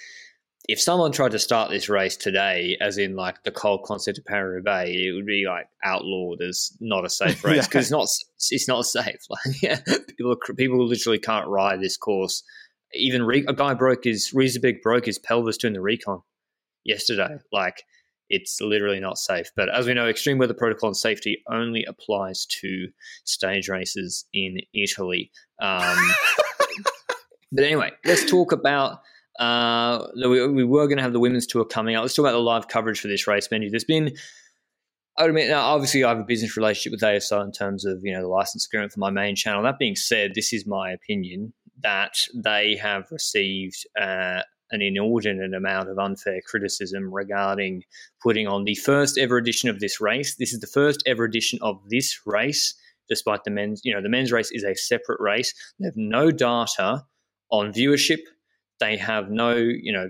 if 0.67 0.81
someone 0.81 1.13
tried 1.13 1.31
to 1.31 1.39
start 1.39 1.69
this 1.69 1.87
race 1.87 2.17
today, 2.17 2.77
as 2.81 2.97
in 2.97 3.15
like 3.15 3.43
the 3.43 3.51
cold 3.51 3.83
Concert 3.83 4.17
of 4.17 4.25
Paris 4.25 4.55
Roubaix, 4.55 4.89
it 4.91 5.13
would 5.13 5.25
be 5.25 5.45
like 5.47 5.67
outlawed 5.83 6.41
as 6.41 6.75
not 6.81 7.05
a 7.05 7.09
safe 7.09 7.43
race 7.45 7.65
because 7.65 7.89
yeah. 7.89 7.97
it's 7.99 8.27
not 8.37 8.51
it's 8.51 8.67
not 8.67 8.85
safe. 8.85 9.21
Like 9.29 9.61
yeah, 9.61 9.79
people 10.17 10.35
people 10.57 10.85
literally 10.85 11.19
can't 11.19 11.47
ride 11.47 11.81
this 11.81 11.95
course. 11.95 12.43
Even 12.93 13.29
a 13.47 13.53
guy 13.53 13.73
broke 13.73 14.03
his 14.03 14.31
Riesebeek 14.33 14.81
broke 14.81 15.05
his 15.05 15.19
pelvis 15.19 15.57
doing 15.57 15.73
the 15.73 15.81
recon 15.81 16.21
yesterday. 16.83 17.37
Like 17.51 17.83
it's 18.29 18.59
literally 18.61 18.99
not 18.99 19.17
safe. 19.17 19.51
But 19.55 19.73
as 19.73 19.87
we 19.87 19.93
know, 19.93 20.07
extreme 20.07 20.37
weather 20.37 20.53
protocol 20.53 20.89
and 20.89 20.97
safety 20.97 21.43
only 21.49 21.83
applies 21.85 22.45
to 22.61 22.87
stage 23.23 23.69
races 23.69 24.25
in 24.33 24.59
Italy. 24.73 25.31
Um, 25.59 26.11
but 27.51 27.63
anyway, 27.63 27.91
let's 28.05 28.29
talk 28.29 28.51
about. 28.51 29.01
Uh, 29.39 30.07
we, 30.15 30.47
we 30.47 30.63
were 30.63 30.87
going 30.87 30.97
to 30.97 31.03
have 31.03 31.13
the 31.13 31.19
women's 31.19 31.45
tour 31.45 31.63
coming 31.63 31.93
out. 31.93 32.01
Let's 32.01 32.15
talk 32.15 32.23
about 32.23 32.31
the 32.31 32.39
live 32.39 32.67
coverage 32.67 32.99
for 32.99 33.07
this 33.07 33.27
race, 33.27 33.47
Benji. 33.47 33.69
There's 33.69 33.83
been 33.83 34.13
I 35.17 35.23
would 35.23 35.31
admit, 35.31 35.49
now 35.49 35.65
obviously, 35.65 36.03
I 36.03 36.09
have 36.09 36.19
a 36.19 36.23
business 36.23 36.55
relationship 36.55 36.91
with 36.91 37.01
ASO 37.01 37.43
in 37.43 37.51
terms 37.51 37.85
of 37.85 38.01
you 38.03 38.13
know 38.13 38.21
the 38.21 38.27
license 38.27 38.67
agreement 38.67 38.91
for 38.93 38.99
my 38.99 39.09
main 39.09 39.35
channel. 39.35 39.63
That 39.63 39.79
being 39.79 39.95
said, 39.95 40.33
this 40.35 40.53
is 40.53 40.67
my 40.67 40.91
opinion 40.91 41.53
that 41.81 42.13
they 42.35 42.75
have 42.75 43.07
received 43.11 43.85
uh, 43.99 44.41
an 44.71 44.81
inordinate 44.81 45.53
amount 45.53 45.89
of 45.89 45.97
unfair 45.97 46.41
criticism 46.45 47.13
regarding 47.13 47.83
putting 48.21 48.47
on 48.47 48.65
the 48.65 48.75
first 48.75 49.17
ever 49.17 49.37
edition 49.37 49.69
of 49.69 49.79
this 49.79 50.01
race. 50.01 50.35
This 50.35 50.53
is 50.53 50.59
the 50.59 50.67
first 50.67 51.01
ever 51.05 51.23
edition 51.23 51.59
of 51.61 51.79
this 51.89 52.19
race, 52.25 52.73
despite 53.07 53.43
the 53.43 53.51
men's, 53.51 53.81
you 53.83 53.93
know, 53.93 54.01
the 54.01 54.09
men's 54.09 54.31
race 54.31 54.51
is 54.51 54.63
a 54.63 54.75
separate 54.75 55.19
race. 55.21 55.53
They 55.79 55.85
have 55.85 55.95
no 55.95 56.31
data 56.31 57.05
on 57.49 57.71
viewership. 57.71 58.19
They 58.79 58.97
have 58.97 59.29
no, 59.29 59.55
you 59.55 59.93
know, 59.93 60.09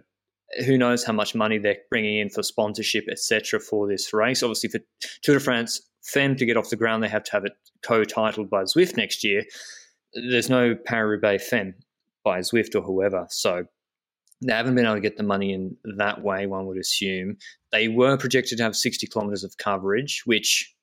who 0.66 0.78
knows 0.78 1.04
how 1.04 1.14
much 1.14 1.36
money 1.36 1.58
they're 1.58 1.78
bringing 1.90 2.20
in 2.20 2.30
for 2.30 2.42
sponsorship, 2.42 3.06
etc., 3.12 3.60
for 3.60 3.88
this 3.88 4.14
race. 4.14 4.42
Obviously, 4.42 4.70
for 4.70 4.80
Tour 5.22 5.36
de 5.36 5.40
France 5.42 5.82
Femme 6.04 6.36
to 6.38 6.46
get 6.46 6.58
off 6.58 6.70
the 6.70 6.78
ground, 6.78 7.04
they 7.04 7.10
have 7.10 7.24
to 7.26 7.32
have 7.34 7.46
it 7.46 7.52
co-titled 7.84 8.50
by 8.50 8.64
Zwift 8.64 8.96
next 8.96 9.24
year. 9.24 9.44
There's 10.14 10.50
no 10.50 10.74
Paris-Roubaix 10.74 11.48
Femme 11.48 11.76
by 12.24 12.40
Zwift 12.40 12.76
or 12.76 12.82
whoever, 12.82 13.28
so 13.30 13.66
they 14.42 14.54
haven't 14.54 14.76
been 14.76 14.86
able 14.86 14.96
to 14.96 15.02
get 15.02 15.18
the 15.18 15.24
money 15.24 15.54
in 15.54 15.76
that 15.98 16.24
way, 16.24 16.46
one 16.46 16.68
would 16.68 16.78
assume. 16.78 17.38
They 17.72 17.88
were 17.88 18.18
projected 18.18 18.58
to 18.58 18.64
have 18.64 18.76
60 18.76 19.08
kilometres 19.08 19.44
of 19.44 19.58
coverage, 19.58 20.22
which 20.26 20.74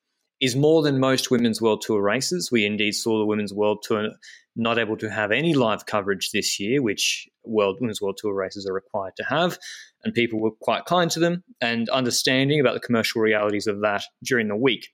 is 0.41 0.55
more 0.55 0.81
than 0.81 0.99
most 0.99 1.31
women's 1.31 1.61
world 1.61 1.81
tour 1.81 2.01
races. 2.01 2.51
We 2.51 2.65
indeed 2.65 2.91
saw 2.91 3.17
the 3.17 3.25
women's 3.25 3.53
world 3.53 3.83
tour 3.83 4.09
not 4.55 4.77
able 4.77 4.97
to 4.97 5.09
have 5.09 5.31
any 5.31 5.53
live 5.53 5.85
coverage 5.85 6.31
this 6.31 6.59
year, 6.59 6.81
which 6.81 7.27
world 7.45 7.77
women's 7.79 8.01
world 8.01 8.17
tour 8.19 8.33
races 8.33 8.67
are 8.67 8.73
required 8.73 9.13
to 9.17 9.23
have. 9.23 9.57
And 10.03 10.13
people 10.13 10.39
were 10.39 10.51
quite 10.51 10.85
kind 10.85 11.09
to 11.11 11.19
them 11.19 11.43
and 11.61 11.89
understanding 11.89 12.59
about 12.59 12.73
the 12.73 12.79
commercial 12.79 13.21
realities 13.21 13.67
of 13.67 13.81
that 13.81 14.03
during 14.23 14.47
the 14.47 14.55
week. 14.55 14.89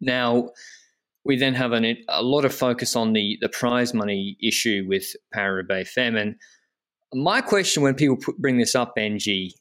Now, 0.00 0.50
we 1.24 1.36
then 1.36 1.54
have 1.54 1.72
an, 1.72 1.96
a 2.08 2.22
lot 2.22 2.44
of 2.44 2.54
focus 2.54 2.94
on 2.94 3.12
the, 3.12 3.38
the 3.40 3.48
prize 3.48 3.94
money 3.94 4.36
issue 4.42 4.84
with 4.86 5.04
Paris-Roubaix 5.32 5.92
Femme. 5.92 6.16
And 6.16 6.36
my 7.16 7.40
question 7.40 7.82
when 7.82 7.94
people 7.94 8.16
put, 8.16 8.36
bring 8.36 8.58
this 8.58 8.74
up, 8.74 8.94
Benji, 8.96 9.52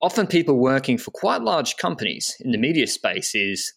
often 0.00 0.26
people 0.26 0.58
working 0.58 0.96
for 0.96 1.10
quite 1.10 1.42
large 1.42 1.76
companies 1.76 2.34
in 2.40 2.50
the 2.50 2.58
media 2.58 2.86
space 2.86 3.34
is 3.34 3.72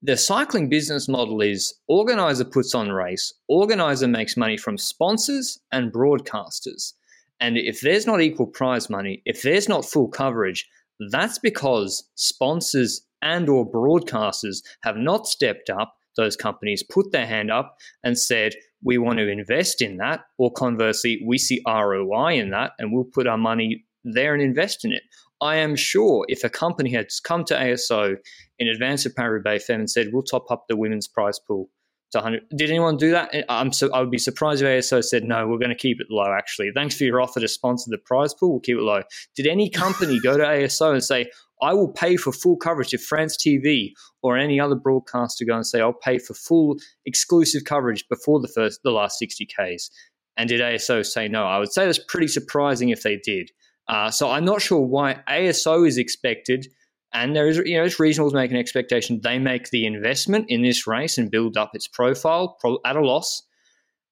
the 0.00 0.16
cycling 0.16 0.68
business 0.68 1.08
model 1.08 1.40
is 1.40 1.74
organizer 1.88 2.44
puts 2.44 2.74
on 2.74 2.90
race, 2.90 3.34
organizer 3.48 4.06
makes 4.06 4.36
money 4.36 4.56
from 4.56 4.78
sponsors 4.78 5.58
and 5.72 5.92
broadcasters. 5.92 6.92
And 7.40 7.58
if 7.58 7.80
there's 7.80 8.06
not 8.06 8.20
equal 8.20 8.46
prize 8.46 8.88
money, 8.88 9.22
if 9.24 9.42
there's 9.42 9.68
not 9.68 9.84
full 9.84 10.08
coverage, 10.08 10.68
that's 11.10 11.38
because 11.40 12.08
sponsors 12.14 13.04
and 13.22 13.48
or 13.48 13.68
broadcasters 13.68 14.62
have 14.82 14.96
not 14.96 15.26
stepped 15.26 15.68
up. 15.68 15.96
Those 16.16 16.36
companies 16.36 16.82
put 16.82 17.10
their 17.10 17.26
hand 17.26 17.50
up 17.50 17.76
and 18.04 18.18
said, 18.18 18.54
we 18.84 18.98
want 18.98 19.18
to 19.18 19.28
invest 19.28 19.80
in 19.80 19.98
that, 19.98 20.20
or 20.38 20.52
conversely, 20.52 21.22
we 21.26 21.38
see 21.38 21.62
ROI 21.66 22.34
in 22.38 22.50
that 22.50 22.72
and 22.78 22.92
we'll 22.92 23.04
put 23.04 23.26
our 23.26 23.38
money 23.38 23.84
there 24.04 24.34
and 24.34 24.42
invest 24.42 24.84
in 24.84 24.92
it. 24.92 25.02
I 25.40 25.56
am 25.56 25.74
sure 25.74 26.24
if 26.28 26.44
a 26.44 26.48
company 26.48 26.92
had 26.92 27.06
come 27.24 27.44
to 27.46 27.54
ASO 27.54 28.16
in 28.58 28.68
advance 28.68 29.06
of 29.06 29.14
Paris 29.14 29.64
Femme 29.64 29.80
and 29.80 29.90
said, 29.90 30.08
we'll 30.12 30.22
top 30.22 30.50
up 30.50 30.66
the 30.68 30.76
women's 30.76 31.08
prize 31.08 31.38
pool 31.38 31.68
to 32.12 32.18
100, 32.18 32.42
did 32.56 32.70
anyone 32.70 32.96
do 32.96 33.10
that? 33.10 33.34
I'm 33.48 33.72
so, 33.72 33.90
I 33.92 34.00
would 34.00 34.10
be 34.10 34.18
surprised 34.18 34.62
if 34.62 34.68
ASO 34.68 35.02
said, 35.02 35.24
no, 35.24 35.48
we're 35.48 35.58
going 35.58 35.70
to 35.70 35.74
keep 35.74 36.00
it 36.00 36.08
low, 36.10 36.32
actually. 36.32 36.70
Thanks 36.74 36.96
for 36.96 37.04
your 37.04 37.20
offer 37.20 37.40
to 37.40 37.48
sponsor 37.48 37.90
the 37.90 37.98
prize 37.98 38.34
pool. 38.34 38.52
We'll 38.52 38.60
keep 38.60 38.76
it 38.76 38.82
low. 38.82 39.02
Did 39.34 39.46
any 39.46 39.70
company 39.70 40.20
go 40.20 40.36
to 40.36 40.44
ASO 40.44 40.92
and 40.92 41.02
say, 41.02 41.30
I 41.62 41.72
will 41.72 41.92
pay 41.92 42.16
for 42.16 42.32
full 42.32 42.56
coverage 42.56 42.92
if 42.92 43.02
France 43.02 43.36
TV 43.36 43.92
or 44.22 44.36
any 44.36 44.58
other 44.58 44.74
broadcaster 44.74 45.44
go 45.44 45.54
and 45.54 45.66
say, 45.66 45.80
I'll 45.80 45.92
pay 45.92 46.18
for 46.18 46.34
full 46.34 46.76
exclusive 47.06 47.64
coverage 47.64 48.06
before 48.08 48.40
the 48.40 48.48
first, 48.48 48.80
the 48.82 48.90
last 48.90 49.18
60 49.18 49.46
Ks. 49.46 49.90
And 50.36 50.48
did 50.48 50.60
ASO 50.60 51.06
say 51.06 51.28
no? 51.28 51.44
I 51.44 51.58
would 51.58 51.72
say 51.72 51.86
that's 51.86 51.98
pretty 51.98 52.28
surprising 52.28 52.88
if 52.88 53.02
they 53.02 53.16
did. 53.16 53.50
Uh, 53.88 54.10
so 54.10 54.30
I'm 54.30 54.44
not 54.44 54.62
sure 54.62 54.80
why 54.80 55.20
ASO 55.28 55.86
is 55.86 55.98
expected, 55.98 56.66
and 57.12 57.36
there 57.36 57.48
is 57.48 57.58
you 57.58 57.76
know 57.76 57.84
it's 57.84 58.00
reasonable 58.00 58.30
to 58.30 58.36
make 58.36 58.50
an 58.50 58.56
expectation 58.56 59.20
they 59.22 59.38
make 59.38 59.70
the 59.70 59.86
investment 59.86 60.46
in 60.48 60.62
this 60.62 60.86
race 60.86 61.18
and 61.18 61.30
build 61.30 61.56
up 61.56 61.72
its 61.74 61.88
profile 61.88 62.56
at 62.84 62.96
a 62.96 63.04
loss, 63.04 63.42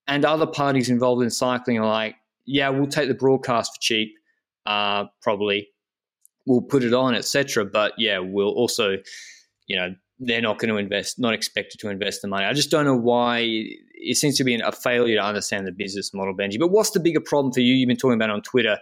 and 0.06 0.24
other 0.24 0.46
parties 0.46 0.90
involved 0.90 1.22
in 1.22 1.30
cycling 1.30 1.78
are 1.78 1.86
like, 1.86 2.16
yeah, 2.44 2.68
we'll 2.68 2.88
take 2.88 3.08
the 3.08 3.14
broadcast 3.14 3.74
for 3.74 3.80
cheap, 3.80 4.12
uh, 4.66 5.04
probably, 5.22 5.68
we'll 6.46 6.62
put 6.62 6.82
it 6.82 6.94
on, 6.94 7.14
etc. 7.14 7.64
But 7.64 7.92
yeah, 7.98 8.18
we'll 8.18 8.48
also, 8.48 8.96
you 9.66 9.76
know, 9.76 9.94
they're 10.18 10.42
not 10.42 10.58
going 10.58 10.70
to 10.70 10.76
invest, 10.76 11.18
not 11.18 11.32
expected 11.32 11.78
to 11.80 11.88
invest 11.88 12.22
the 12.22 12.28
money. 12.28 12.44
I 12.44 12.52
just 12.52 12.70
don't 12.70 12.84
know 12.84 12.96
why 12.96 13.42
it 13.94 14.16
seems 14.16 14.36
to 14.38 14.44
be 14.44 14.54
a 14.54 14.72
failure 14.72 15.16
to 15.16 15.24
understand 15.24 15.66
the 15.66 15.72
business 15.72 16.12
model, 16.12 16.34
Benji. 16.34 16.58
But 16.58 16.70
what's 16.70 16.90
the 16.90 17.00
bigger 17.00 17.20
problem 17.20 17.52
for 17.52 17.60
you? 17.60 17.74
You've 17.74 17.88
been 17.88 17.96
talking 17.96 18.14
about 18.14 18.30
on 18.30 18.42
Twitter 18.42 18.78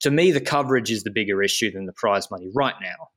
to 0.00 0.10
me, 0.10 0.32
the 0.32 0.40
coverage 0.40 0.90
is 0.90 1.04
the 1.04 1.10
bigger 1.10 1.42
issue 1.42 1.70
than 1.70 1.86
the 1.86 1.92
prize 1.92 2.30
money 2.30 2.50
right 2.54 2.74
now. 2.80 3.08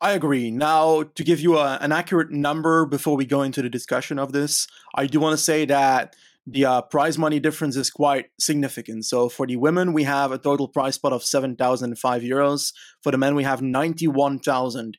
I 0.00 0.12
agree. 0.12 0.50
Now, 0.50 1.02
to 1.02 1.24
give 1.24 1.40
you 1.40 1.58
a, 1.58 1.76
an 1.80 1.92
accurate 1.92 2.30
number 2.30 2.86
before 2.86 3.16
we 3.16 3.26
go 3.26 3.42
into 3.42 3.62
the 3.62 3.68
discussion 3.68 4.18
of 4.18 4.32
this, 4.32 4.66
I 4.94 5.06
do 5.06 5.20
want 5.20 5.36
to 5.36 5.42
say 5.42 5.64
that 5.66 6.14
the 6.50 6.64
uh, 6.64 6.82
prize 6.82 7.18
money 7.18 7.38
difference 7.38 7.76
is 7.76 7.90
quite 7.90 8.26
significant. 8.40 9.04
So 9.04 9.28
for 9.28 9.46
the 9.46 9.56
women, 9.56 9.92
we 9.92 10.04
have 10.04 10.32
a 10.32 10.38
total 10.38 10.66
prize 10.66 10.96
pot 10.96 11.12
of 11.12 11.22
7,005 11.22 12.22
euros. 12.22 12.72
For 13.02 13.12
the 13.12 13.18
men, 13.18 13.34
we 13.34 13.44
have 13.44 13.60
91,000. 13.60 14.96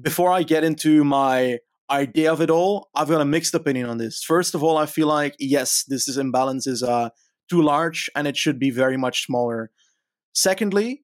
Before 0.00 0.30
I 0.30 0.42
get 0.42 0.62
into 0.62 1.04
my 1.04 1.58
idea 1.90 2.30
of 2.30 2.42
it 2.42 2.50
all, 2.50 2.90
I've 2.94 3.08
got 3.08 3.22
a 3.22 3.24
mixed 3.24 3.54
opinion 3.54 3.88
on 3.88 3.96
this. 3.96 4.22
First 4.22 4.54
of 4.54 4.62
all, 4.62 4.76
I 4.76 4.84
feel 4.84 5.06
like, 5.06 5.34
yes, 5.38 5.84
this 5.88 6.06
is 6.06 6.18
imbalance 6.18 6.66
is 6.66 6.82
uh, 6.82 7.08
too 7.48 7.62
large 7.62 8.10
and 8.14 8.26
it 8.26 8.36
should 8.36 8.58
be 8.58 8.70
very 8.70 8.98
much 8.98 9.24
smaller. 9.24 9.70
Secondly, 10.34 11.02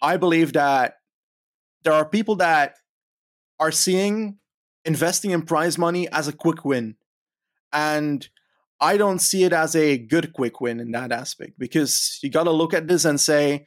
I 0.00 0.16
believe 0.16 0.54
that 0.54 0.94
there 1.84 1.92
are 1.92 2.06
people 2.06 2.36
that 2.36 2.76
are 3.58 3.72
seeing 3.72 4.38
investing 4.86 5.32
in 5.32 5.42
prize 5.42 5.76
money 5.76 6.08
as 6.12 6.28
a 6.28 6.32
quick 6.32 6.64
win. 6.64 6.96
And 7.72 8.26
I 8.80 8.96
don't 8.96 9.18
see 9.18 9.44
it 9.44 9.52
as 9.52 9.76
a 9.76 9.98
good 9.98 10.32
quick 10.32 10.60
win 10.60 10.80
in 10.80 10.90
that 10.92 11.12
aspect 11.12 11.58
because 11.58 12.18
you 12.22 12.30
got 12.30 12.44
to 12.44 12.50
look 12.50 12.72
at 12.72 12.88
this 12.88 13.04
and 13.04 13.20
say 13.20 13.66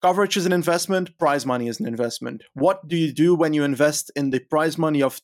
coverage 0.00 0.36
is 0.36 0.46
an 0.46 0.52
investment, 0.52 1.16
prize 1.18 1.44
money 1.44 1.68
is 1.68 1.80
an 1.80 1.86
investment. 1.86 2.44
What 2.54 2.86
do 2.86 2.96
you 2.96 3.12
do 3.12 3.34
when 3.34 3.52
you 3.52 3.64
invest 3.64 4.10
in 4.14 4.30
the 4.30 4.40
prize 4.40 4.78
money 4.78 5.02
of 5.02 5.20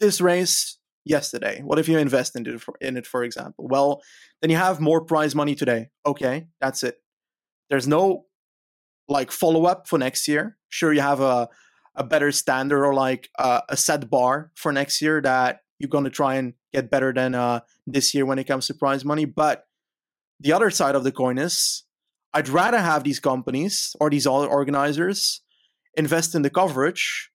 this 0.00 0.20
race 0.20 0.78
yesterday? 1.04 1.60
What 1.62 1.78
if 1.78 1.88
you 1.88 1.98
invest 1.98 2.34
in 2.36 2.46
it, 2.46 2.60
for, 2.60 2.74
in 2.80 2.96
it, 2.96 3.06
for 3.06 3.22
example? 3.22 3.68
Well, 3.68 4.02
then 4.40 4.50
you 4.50 4.56
have 4.56 4.80
more 4.80 5.04
prize 5.04 5.34
money 5.34 5.54
today. 5.54 5.90
Okay, 6.04 6.46
that's 6.60 6.82
it. 6.82 6.96
There's 7.70 7.86
no 7.86 8.24
like 9.08 9.30
follow 9.30 9.66
up 9.66 9.86
for 9.86 9.98
next 9.98 10.26
year. 10.26 10.56
Sure, 10.68 10.92
you 10.92 11.00
have 11.00 11.20
a 11.20 11.48
a 11.96 12.04
better 12.04 12.32
standard 12.32 12.84
or 12.84 12.92
like 12.92 13.30
uh, 13.38 13.60
a 13.68 13.76
set 13.76 14.10
bar 14.10 14.50
for 14.56 14.72
next 14.72 15.00
year 15.00 15.20
that 15.20 15.60
you're 15.78 15.88
going 15.88 16.04
to 16.04 16.10
try 16.10 16.34
and 16.34 16.54
get 16.72 16.90
better 16.90 17.12
than 17.12 17.34
uh, 17.34 17.60
this 17.86 18.14
year 18.14 18.26
when 18.26 18.38
it 18.38 18.44
comes 18.44 18.66
to 18.66 18.74
prize 18.74 19.04
money. 19.04 19.24
But 19.24 19.64
the 20.40 20.52
other 20.52 20.70
side 20.70 20.94
of 20.94 21.04
the 21.04 21.12
coin 21.12 21.38
is 21.38 21.84
I'd 22.32 22.48
rather 22.48 22.80
have 22.80 23.04
these 23.04 23.20
companies 23.20 23.94
or 24.00 24.10
these 24.10 24.26
other 24.26 24.48
organizers 24.48 25.40
invest 25.96 26.34
in 26.34 26.42
the 26.42 26.50
coverage 26.50 27.30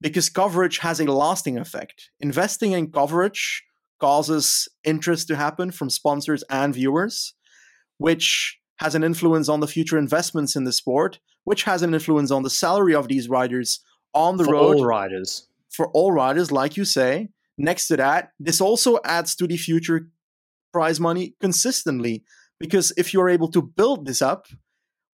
because 0.00 0.28
coverage 0.28 0.78
has 0.78 1.00
a 1.00 1.04
lasting 1.04 1.58
effect. 1.58 2.10
Investing 2.20 2.72
in 2.72 2.90
coverage 2.90 3.64
causes 4.00 4.68
interest 4.84 5.28
to 5.28 5.36
happen 5.36 5.70
from 5.70 5.90
sponsors 5.90 6.44
and 6.50 6.74
viewers, 6.74 7.34
which 7.98 8.58
has 8.76 8.94
an 8.94 9.02
influence 9.04 9.48
on 9.48 9.60
the 9.60 9.66
future 9.66 9.98
investments 9.98 10.54
in 10.54 10.64
the 10.64 10.72
sport, 10.72 11.18
which 11.44 11.64
has 11.64 11.82
an 11.82 11.94
influence 11.94 12.30
on 12.30 12.42
the 12.42 12.50
salary 12.50 12.94
of 12.94 13.08
these 13.08 13.28
riders 13.28 13.80
on 14.14 14.36
the 14.36 14.44
for 14.44 14.52
road. 14.52 14.72
For 14.72 14.76
all 14.76 14.84
riders. 14.84 15.48
For 15.70 15.88
all 15.92 16.12
riders, 16.12 16.50
like 16.52 16.76
you 16.76 16.84
say. 16.84 17.28
Next 17.58 17.88
to 17.88 17.96
that, 17.96 18.30
this 18.38 18.60
also 18.60 18.98
adds 19.04 19.34
to 19.36 19.46
the 19.46 19.56
future 19.56 20.08
prize 20.72 21.00
money 21.00 21.34
consistently. 21.40 22.24
Because 22.60 22.92
if 22.96 23.12
you're 23.12 23.28
able 23.28 23.50
to 23.52 23.62
build 23.62 24.06
this 24.06 24.22
up, 24.22 24.46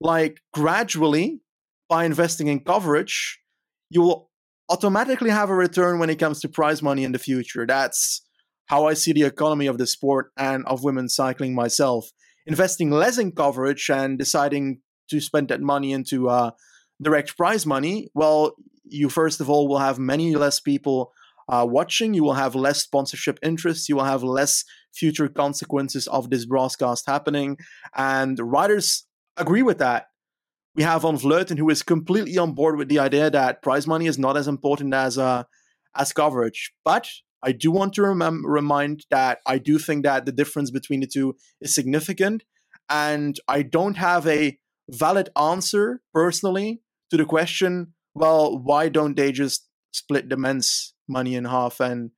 like 0.00 0.40
gradually 0.52 1.40
by 1.88 2.04
investing 2.04 2.46
in 2.46 2.60
coverage, 2.60 3.40
you 3.90 4.02
will 4.02 4.30
automatically 4.68 5.30
have 5.30 5.50
a 5.50 5.54
return 5.54 5.98
when 5.98 6.10
it 6.10 6.18
comes 6.18 6.40
to 6.40 6.48
prize 6.48 6.82
money 6.82 7.04
in 7.04 7.12
the 7.12 7.18
future. 7.18 7.66
That's 7.66 8.22
how 8.66 8.86
I 8.86 8.94
see 8.94 9.12
the 9.12 9.24
economy 9.24 9.66
of 9.66 9.78
the 9.78 9.86
sport 9.86 10.32
and 10.38 10.64
of 10.66 10.84
women's 10.84 11.14
cycling 11.14 11.54
myself 11.54 12.10
investing 12.46 12.90
less 12.90 13.18
in 13.18 13.32
coverage 13.32 13.90
and 13.90 14.18
deciding 14.18 14.80
to 15.10 15.20
spend 15.20 15.48
that 15.48 15.60
money 15.60 15.92
into 15.92 16.28
uh, 16.28 16.50
direct 17.00 17.36
prize 17.36 17.66
money, 17.66 18.08
well, 18.14 18.54
you 18.84 19.08
first 19.08 19.40
of 19.40 19.48
all 19.48 19.68
will 19.68 19.78
have 19.78 19.98
many 19.98 20.34
less 20.34 20.60
people 20.60 21.12
uh, 21.48 21.66
watching. 21.68 22.14
You 22.14 22.24
will 22.24 22.34
have 22.34 22.54
less 22.54 22.82
sponsorship 22.82 23.38
interests. 23.42 23.88
You 23.88 23.96
will 23.96 24.04
have 24.04 24.22
less 24.22 24.64
future 24.92 25.28
consequences 25.28 26.06
of 26.06 26.30
this 26.30 26.46
broadcast 26.46 27.04
happening. 27.06 27.56
And 27.96 28.38
writers 28.38 29.06
agree 29.36 29.62
with 29.62 29.78
that. 29.78 30.06
We 30.76 30.82
have 30.82 31.02
Van 31.02 31.16
Vleuten, 31.16 31.58
who 31.58 31.70
is 31.70 31.82
completely 31.82 32.36
on 32.38 32.52
board 32.52 32.76
with 32.76 32.88
the 32.88 32.98
idea 32.98 33.30
that 33.30 33.62
prize 33.62 33.86
money 33.86 34.06
is 34.06 34.18
not 34.18 34.36
as 34.36 34.48
important 34.48 34.92
as 34.92 35.18
uh, 35.18 35.44
as 35.96 36.12
coverage. 36.12 36.72
But 36.84 37.08
I 37.42 37.52
do 37.52 37.70
want 37.70 37.92
to 37.94 38.02
rem- 38.02 38.44
remind 38.44 39.04
that 39.10 39.38
I 39.46 39.58
do 39.58 39.78
think 39.78 40.04
that 40.04 40.26
the 40.26 40.32
difference 40.32 40.70
between 40.70 41.00
the 41.00 41.06
two 41.06 41.36
is 41.60 41.74
significant. 41.74 42.42
And 42.88 43.38
I 43.46 43.62
don't 43.62 43.96
have 43.96 44.26
a 44.26 44.58
valid 44.90 45.28
answer 45.36 46.02
personally 46.12 46.80
to 47.10 47.16
the 47.16 47.24
question 47.24 47.94
well, 48.14 48.58
why 48.58 48.88
don't 48.88 49.16
they 49.16 49.32
just 49.32 49.68
split 49.92 50.28
the 50.28 50.36
men's 50.36 50.93
money 51.08 51.34
in 51.34 51.44
half 51.44 51.80
and 51.80 52.10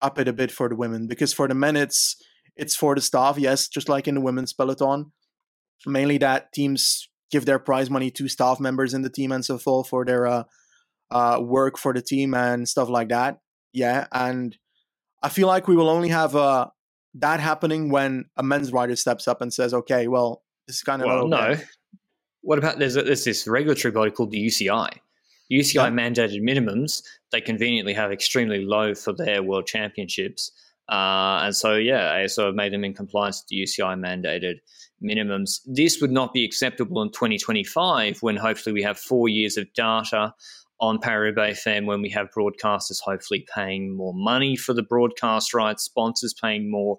up 0.00 0.18
it 0.18 0.28
a 0.28 0.32
bit 0.32 0.52
for 0.52 0.68
the 0.68 0.76
women? 0.76 1.06
Because 1.06 1.32
for 1.32 1.48
the 1.48 1.54
men, 1.54 1.76
it's 1.76 2.16
it's 2.56 2.74
for 2.74 2.94
the 2.94 3.00
staff, 3.00 3.38
yes, 3.38 3.68
just 3.68 3.88
like 3.88 4.08
in 4.08 4.16
the 4.16 4.20
women's 4.20 4.52
peloton. 4.52 5.12
Mainly 5.86 6.18
that 6.18 6.52
teams 6.52 7.08
give 7.30 7.46
their 7.46 7.58
prize 7.58 7.88
money 7.88 8.10
to 8.10 8.28
staff 8.28 8.58
members 8.58 8.94
in 8.94 9.02
the 9.02 9.10
team 9.10 9.32
and 9.32 9.44
so 9.44 9.58
forth 9.58 9.88
for 9.88 10.04
their 10.04 10.26
uh, 10.26 10.42
uh, 11.10 11.38
work 11.40 11.78
for 11.78 11.92
the 11.92 12.02
team 12.02 12.34
and 12.34 12.68
stuff 12.68 12.88
like 12.88 13.08
that. 13.08 13.38
Yeah, 13.72 14.06
and 14.12 14.56
I 15.22 15.28
feel 15.28 15.46
like 15.46 15.68
we 15.68 15.76
will 15.76 15.88
only 15.88 16.08
have 16.08 16.34
uh, 16.34 16.68
that 17.14 17.40
happening 17.40 17.90
when 17.90 18.26
a 18.36 18.42
men's 18.42 18.72
rider 18.72 18.96
steps 18.96 19.28
up 19.28 19.40
and 19.40 19.52
says, 19.52 19.74
"Okay, 19.74 20.08
well, 20.08 20.42
this 20.66 20.76
is 20.76 20.82
kind 20.82 21.02
of 21.02 21.06
well, 21.06 21.28
no." 21.28 21.54
What 22.42 22.58
about 22.58 22.78
there's, 22.78 22.96
a, 22.96 23.02
there's 23.02 23.24
this 23.24 23.46
regulatory 23.46 23.92
body 23.92 24.10
called 24.10 24.30
the 24.30 24.44
UCI. 24.44 24.98
UCI 25.50 25.92
mandated 25.92 26.42
minimums 26.42 27.02
they 27.30 27.40
conveniently 27.40 27.92
have 27.92 28.10
extremely 28.10 28.64
low 28.64 28.94
for 28.94 29.12
their 29.12 29.42
world 29.42 29.66
championships, 29.66 30.50
uh, 30.88 31.40
and 31.42 31.54
so 31.54 31.74
yeah, 31.74 32.14
ASO 32.16 32.46
have 32.46 32.54
made 32.54 32.72
them 32.72 32.84
in 32.84 32.94
compliance 32.94 33.42
with 33.42 33.48
the 33.48 33.62
UCI 33.62 33.98
mandated 33.98 34.56
minimums. 35.02 35.60
This 35.66 36.00
would 36.00 36.10
not 36.10 36.32
be 36.32 36.44
acceptable 36.44 37.02
in 37.02 37.10
2025 37.10 38.22
when 38.22 38.36
hopefully 38.36 38.72
we 38.72 38.82
have 38.82 38.98
four 38.98 39.28
years 39.28 39.56
of 39.56 39.72
data 39.74 40.34
on 40.80 40.98
Paris 40.98 41.34
FM 41.36 41.86
when 41.86 42.00
we 42.00 42.08
have 42.10 42.28
broadcasters 42.36 43.00
hopefully 43.02 43.44
paying 43.54 43.96
more 43.96 44.14
money 44.14 44.56
for 44.56 44.72
the 44.72 44.82
broadcast 44.82 45.52
rights, 45.52 45.84
sponsors 45.84 46.34
paying 46.40 46.70
more. 46.70 46.98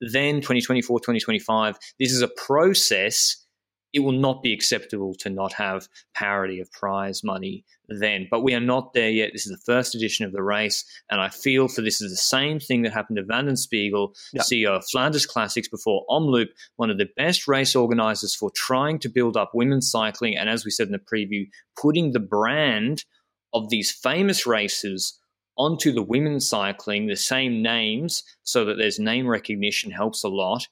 Then 0.00 0.36
2024, 0.36 1.00
2025, 1.00 1.78
this 1.98 2.12
is 2.12 2.22
a 2.22 2.28
process 2.28 3.45
it 3.92 4.00
will 4.00 4.12
not 4.12 4.42
be 4.42 4.52
acceptable 4.52 5.14
to 5.14 5.30
not 5.30 5.52
have 5.54 5.88
parity 6.14 6.60
of 6.60 6.70
prize 6.72 7.22
money 7.24 7.64
then. 7.88 8.26
But 8.30 8.42
we 8.42 8.52
are 8.54 8.60
not 8.60 8.92
there 8.92 9.10
yet. 9.10 9.30
This 9.32 9.46
is 9.46 9.52
the 9.52 9.72
first 9.72 9.94
edition 9.94 10.26
of 10.26 10.32
the 10.32 10.42
race, 10.42 10.84
and 11.10 11.20
I 11.20 11.28
feel 11.28 11.68
for 11.68 11.82
this 11.82 12.00
is 12.00 12.10
the 12.10 12.16
same 12.16 12.58
thing 12.58 12.82
that 12.82 12.92
happened 12.92 13.16
to 13.16 13.24
Van 13.24 13.46
den 13.46 13.56
Spiegel, 13.56 14.14
yeah. 14.32 14.42
CEO 14.42 14.76
of 14.76 14.84
Flanders 14.90 15.26
Classics 15.26 15.68
before 15.68 16.04
Omloop, 16.10 16.48
one 16.76 16.90
of 16.90 16.98
the 16.98 17.08
best 17.16 17.48
race 17.48 17.74
organizers 17.74 18.34
for 18.34 18.50
trying 18.54 18.98
to 18.98 19.08
build 19.08 19.36
up 19.36 19.52
women's 19.54 19.90
cycling, 19.90 20.36
and 20.36 20.48
as 20.48 20.64
we 20.64 20.70
said 20.70 20.88
in 20.88 20.92
the 20.92 20.98
preview, 20.98 21.46
putting 21.80 22.12
the 22.12 22.20
brand 22.20 23.04
of 23.52 23.70
these 23.70 23.90
famous 23.90 24.46
races 24.46 25.18
onto 25.56 25.92
the 25.92 26.02
women's 26.02 26.46
cycling, 26.46 27.06
the 27.06 27.16
same 27.16 27.62
names, 27.62 28.22
so 28.42 28.64
that 28.64 28.76
there's 28.76 28.98
name 28.98 29.26
recognition 29.26 29.90
helps 29.90 30.22
a 30.22 30.28
lot. 30.28 30.66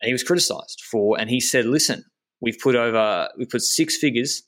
And 0.00 0.08
he 0.08 0.12
was 0.12 0.24
criticized 0.24 0.82
for, 0.90 1.18
and 1.18 1.30
he 1.30 1.40
said, 1.40 1.66
listen, 1.66 2.04
We've 2.40 2.58
put 2.58 2.76
over 2.76 3.28
we 3.38 3.46
put 3.46 3.62
six 3.62 3.96
figures 3.96 4.42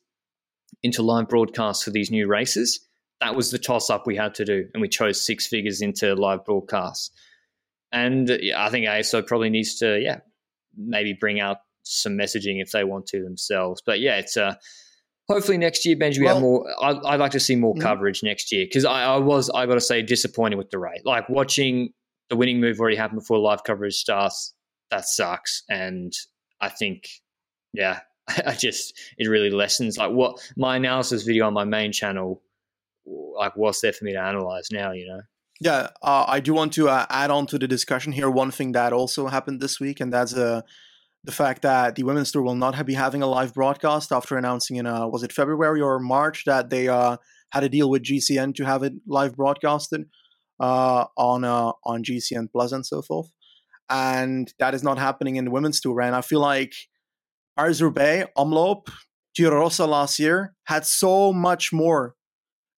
into 0.83 1.03
live 1.03 1.29
broadcasts 1.29 1.83
for 1.83 1.91
these 1.91 2.11
new 2.11 2.27
races. 2.27 2.81
That 3.21 3.35
was 3.35 3.51
the 3.51 3.59
toss 3.59 3.91
up 3.91 4.07
we 4.07 4.17
had 4.17 4.35
to 4.37 4.45
do, 4.45 4.67
and 4.73 4.81
we 4.81 4.89
chose 4.89 5.25
six 5.25 5.47
figures 5.47 5.83
into 5.83 6.15
live 6.15 6.45
broadcasts. 6.45 7.11
And 7.93 8.29
yeah, 8.41 8.65
I 8.65 8.71
think 8.71 8.87
ASO 8.87 9.27
probably 9.27 9.51
needs 9.51 9.77
to, 9.79 9.99
yeah, 10.01 10.21
maybe 10.77 11.13
bring 11.13 11.41
out 11.41 11.59
some 11.83 12.13
messaging 12.13 12.63
if 12.63 12.71
they 12.71 12.85
want 12.85 13.07
to 13.09 13.23
themselves. 13.23 13.83
But 13.85 14.01
yeah, 14.01 14.17
it's 14.17 14.37
uh, 14.37 14.55
hopefully 15.29 15.59
next 15.59 15.85
year, 15.85 15.97
Benji, 15.97 16.19
we 16.19 16.25
well, 16.25 16.35
have 16.35 16.43
more. 16.43 16.67
I, 16.81 16.93
would 16.93 17.21
like 17.21 17.33
to 17.33 17.41
see 17.41 17.57
more 17.57 17.75
mm-hmm. 17.75 17.83
coverage 17.83 18.23
next 18.23 18.53
year 18.53 18.65
because 18.65 18.85
I, 18.85 19.05
I, 19.05 19.17
was, 19.19 19.51
I 19.51 19.67
got 19.67 19.75
to 19.75 19.81
say, 19.81 20.03
disappointed 20.03 20.57
with 20.57 20.71
the 20.71 20.79
rate. 20.79 21.05
Like 21.05 21.29
watching 21.29 21.91
the 22.29 22.37
winning 22.37 22.61
move 22.61 22.81
already 22.81 22.97
happen 22.97 23.19
before 23.19 23.39
live 23.39 23.65
coverage 23.65 23.95
starts. 23.95 24.55
That 24.91 25.05
sucks, 25.05 25.63
and 25.69 26.13
I 26.61 26.69
think 26.69 27.09
yeah, 27.73 28.01
I 28.47 28.55
just 28.55 28.99
it 29.19 29.29
really 29.29 29.51
lessens 29.51 29.99
like 29.99 30.13
what 30.13 30.39
my 30.57 30.77
analysis 30.77 31.23
video 31.23 31.47
on 31.47 31.55
my 31.55 31.65
main 31.65 31.93
channel, 31.93 32.43
like 33.07 33.57
what's 33.57 33.81
there 33.81 33.93
for 33.93 34.05
me 34.05 34.13
to 34.13 34.21
analyze 34.21 34.69
now, 34.73 34.93
you 34.93 35.07
know. 35.07 35.21
Yeah, 35.63 35.89
uh, 36.03 36.25
I 36.27 36.41
do 36.41 36.55
want 36.55 36.73
to 36.75 36.89
uh, 36.89 37.05
add 37.11 37.31
on 37.31 37.47
to 37.49 37.59
the 37.59 37.69
discussion 37.69 38.13
here 38.13 38.31
one 38.31 38.51
thing 38.51 38.73
that 38.73 38.95
also 38.95 39.27
happened 39.27 39.61
this 39.61 39.79
week, 39.79 40.01
and 40.01 40.11
that's 40.11 40.35
uh, 40.35 40.63
the 41.25 41.33
fact 41.33 41.63
that 41.63 41.97
the 41.97 42.03
women's 42.03 42.33
tour 42.33 42.43
will 42.43 42.55
not 42.55 42.87
be 42.87 42.95
having 42.95 43.23
a 43.23 43.27
live 43.27 43.53
broadcast 43.53 44.11
after 44.11 44.39
announcing 44.39 44.77
in 44.77 44.87
uh, 44.87 45.07
was 45.07 45.23
it 45.23 45.33
February 45.33 45.83
or 45.83 45.99
March 45.99 46.45
that 46.47 46.71
they 46.71 46.89
uh, 46.89 47.19
had 47.53 47.63
a 47.63 47.69
deal 47.69 47.91
with 47.91 48.03
GCN 48.03 48.55
to 48.55 48.65
have 48.65 48.83
it 48.83 48.95
live 49.07 49.37
broadcasted 49.37 50.07
uh, 50.61 51.05
on 51.19 51.45
uh, 51.45 51.73
on 51.85 52.03
GCN 52.05 52.51
Plus 52.51 52.73
and 52.73 52.87
so 52.87 53.03
forth, 53.03 53.31
and 53.91 54.53
that 54.59 54.75
is 54.75 54.83
not 54.83 54.99
happening 54.99 55.37
in 55.37 55.45
the 55.45 55.51
women's 55.51 55.81
tour. 55.81 56.01
And 56.01 56.17
I 56.17 56.23
feel 56.23 56.41
like 56.41 56.73
Paris-Roubaix, 57.61 58.31
Omloop, 58.39 58.89
Giro 59.37 59.61
Rosa 59.61 59.87
last 59.87 60.19
year 60.19 60.55
had 60.65 60.87
so 60.87 61.31
much 61.31 61.75
more 61.75 62.15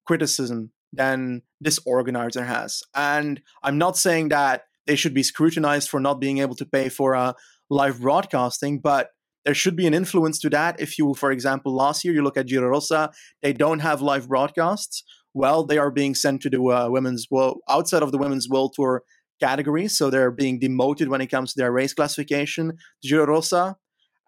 criticism 0.07 0.73
than 0.93 1.43
this 1.61 1.79
organizer 1.87 2.43
has. 2.43 2.83
And 2.93 3.41
I'm 3.63 3.79
not 3.79 3.97
saying 3.97 4.31
that 4.31 4.65
they 4.89 4.97
should 4.97 5.15
be 5.15 5.23
scrutinized 5.23 5.89
for 5.89 6.01
not 6.01 6.21
being 6.21 6.39
able 6.39 6.57
to 6.57 6.67
pay 6.67 6.89
for 6.89 7.15
uh, 7.15 7.35
live 7.71 8.01
broadcasting, 8.01 8.81
but 8.81 9.11
there 9.45 9.55
should 9.55 9.77
be 9.77 9.87
an 9.87 9.95
influence 9.95 10.41
to 10.41 10.51
that. 10.51 10.81
If 10.81 10.99
you, 10.99 11.15
for 11.15 11.31
example, 11.31 11.73
last 11.73 12.05
year 12.05 12.13
you 12.13 12.23
look 12.23 12.37
at 12.37 12.49
Giro 12.49 12.69
Rosa, 12.69 13.13
they 13.41 13.53
don't 13.53 13.79
have 13.79 14.03
live 14.03 14.27
broadcasts. 14.29 15.05
Well, 15.33 15.65
they 15.65 15.79
are 15.79 15.93
being 15.93 16.17
sent 16.17 16.43
to 16.43 16.51
the 16.51 16.61
uh, 16.61 16.89
women's 16.91 17.29
world 17.31 17.61
outside 17.69 18.03
of 18.03 18.11
the 18.11 18.19
women's 18.19 18.49
world 18.49 18.73
tour 18.75 19.05
category, 19.41 19.87
so 19.87 20.11
they're 20.11 20.33
being 20.33 20.59
demoted 20.59 21.09
when 21.09 21.21
it 21.21 21.29
comes 21.29 21.53
to 21.53 21.61
their 21.61 21.71
race 21.71 21.95
classification. 21.95 22.73
Giro 23.01 23.27
Rosa 23.27 23.77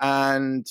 and 0.05 0.67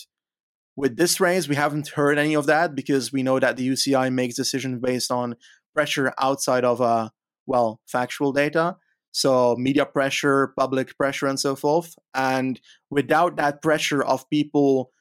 with 0.75 0.95
this 0.95 1.19
race, 1.19 1.47
we 1.47 1.55
haven't 1.55 1.87
heard 1.87 2.19
any 2.19 2.35
of 2.35 2.45
that 2.45 2.75
because 2.75 3.11
we 3.11 3.23
know 3.23 3.39
that 3.39 3.57
the 3.57 3.67
UCI 3.67 4.13
makes 4.13 4.35
decisions 4.35 4.79
based 4.79 5.11
on 5.11 5.35
pressure 5.73 6.13
outside 6.21 6.63
of 6.63 6.81
uh, 6.81 7.09
well 7.47 7.81
factual 7.87 8.31
data. 8.31 8.77
So 9.11 9.55
media 9.55 9.87
pressure, 9.87 10.53
public 10.55 10.95
pressure, 10.97 11.25
and 11.25 11.39
so 11.39 11.55
forth. 11.55 11.95
And 12.13 12.61
without 12.91 13.35
that 13.37 13.63
pressure 13.63 14.03
of 14.03 14.29
people 14.29 14.91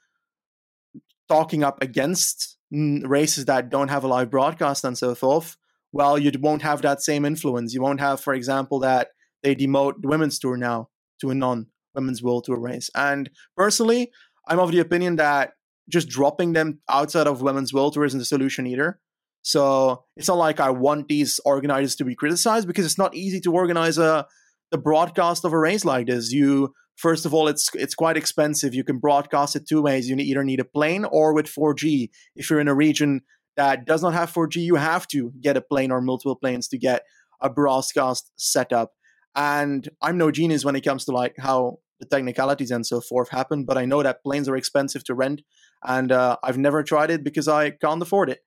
talking 1.28 1.62
up 1.62 1.82
against 1.82 2.56
races 2.70 3.44
that 3.44 3.68
don't 3.68 3.88
have 3.88 4.04
a 4.04 4.08
live 4.08 4.30
broadcast 4.30 4.82
and 4.82 4.96
so 4.96 5.14
forth, 5.14 5.58
well, 5.92 6.18
you 6.18 6.32
won't 6.40 6.62
have 6.62 6.80
that 6.82 7.02
same 7.02 7.26
influence. 7.26 7.74
You 7.74 7.82
won't 7.82 8.00
have, 8.00 8.18
for 8.18 8.32
example, 8.32 8.78
that 8.80 9.08
they 9.42 9.54
demote 9.54 10.00
the 10.00 10.08
women's 10.08 10.38
tour 10.38 10.56
now 10.56 10.88
to 11.20 11.28
a 11.28 11.34
non 11.34 11.66
women's 11.94 12.22
world 12.22 12.44
tour 12.44 12.58
race. 12.58 12.90
And 12.94 13.30
personally, 13.56 14.10
I'm 14.48 14.58
of 14.58 14.72
the 14.72 14.80
opinion 14.80 15.16
that 15.16 15.52
just 15.88 16.08
dropping 16.08 16.52
them 16.52 16.80
outside 16.88 17.26
of 17.26 17.42
women's 17.42 17.72
world 17.72 17.94
tour 17.94 18.04
isn't 18.04 18.18
the 18.18 18.24
solution 18.24 18.66
either. 18.66 19.00
So 19.42 20.04
it's 20.16 20.28
not 20.28 20.38
like 20.38 20.60
I 20.60 20.70
want 20.70 21.08
these 21.08 21.40
organizers 21.44 21.96
to 21.96 22.04
be 22.04 22.14
criticized 22.14 22.66
because 22.68 22.84
it's 22.84 22.98
not 22.98 23.14
easy 23.14 23.40
to 23.40 23.52
organize 23.52 23.98
a 23.98 24.26
the 24.70 24.78
broadcast 24.78 25.44
of 25.44 25.52
a 25.52 25.58
race 25.58 25.84
like 25.84 26.06
this. 26.06 26.32
You 26.32 26.72
first 26.96 27.26
of 27.26 27.34
all, 27.34 27.48
it's 27.48 27.68
it's 27.74 27.94
quite 27.94 28.16
expensive. 28.16 28.74
You 28.74 28.84
can 28.84 28.98
broadcast 28.98 29.56
it 29.56 29.68
two 29.68 29.82
ways. 29.82 30.08
You 30.08 30.16
either 30.16 30.44
need 30.44 30.60
a 30.60 30.64
plane 30.64 31.04
or 31.04 31.34
with 31.34 31.46
4G. 31.46 32.08
If 32.36 32.48
you're 32.48 32.60
in 32.60 32.68
a 32.68 32.74
region 32.74 33.22
that 33.56 33.84
does 33.84 34.02
not 34.02 34.14
have 34.14 34.32
4G, 34.32 34.56
you 34.56 34.76
have 34.76 35.06
to 35.08 35.32
get 35.40 35.56
a 35.56 35.60
plane 35.60 35.90
or 35.90 36.00
multiple 36.00 36.36
planes 36.36 36.68
to 36.68 36.78
get 36.78 37.02
a 37.40 37.50
broadcast 37.50 38.30
set 38.36 38.72
up. 38.72 38.92
And 39.34 39.88
I'm 40.00 40.18
no 40.18 40.30
genius 40.30 40.64
when 40.64 40.76
it 40.76 40.82
comes 40.82 41.04
to 41.06 41.12
like 41.12 41.34
how 41.38 41.78
the 42.00 42.06
technicalities 42.06 42.70
and 42.70 42.84
so 42.84 43.00
forth 43.00 43.30
happen, 43.30 43.64
but 43.64 43.78
I 43.78 43.84
know 43.84 44.02
that 44.02 44.22
planes 44.24 44.48
are 44.48 44.56
expensive 44.56 45.04
to 45.04 45.14
rent, 45.14 45.42
and 45.84 46.10
uh, 46.10 46.36
I've 46.42 46.58
never 46.58 46.82
tried 46.82 47.10
it 47.10 47.22
because 47.22 47.48
I 47.48 47.70
can't 47.70 48.02
afford 48.02 48.28
it. 48.28 48.40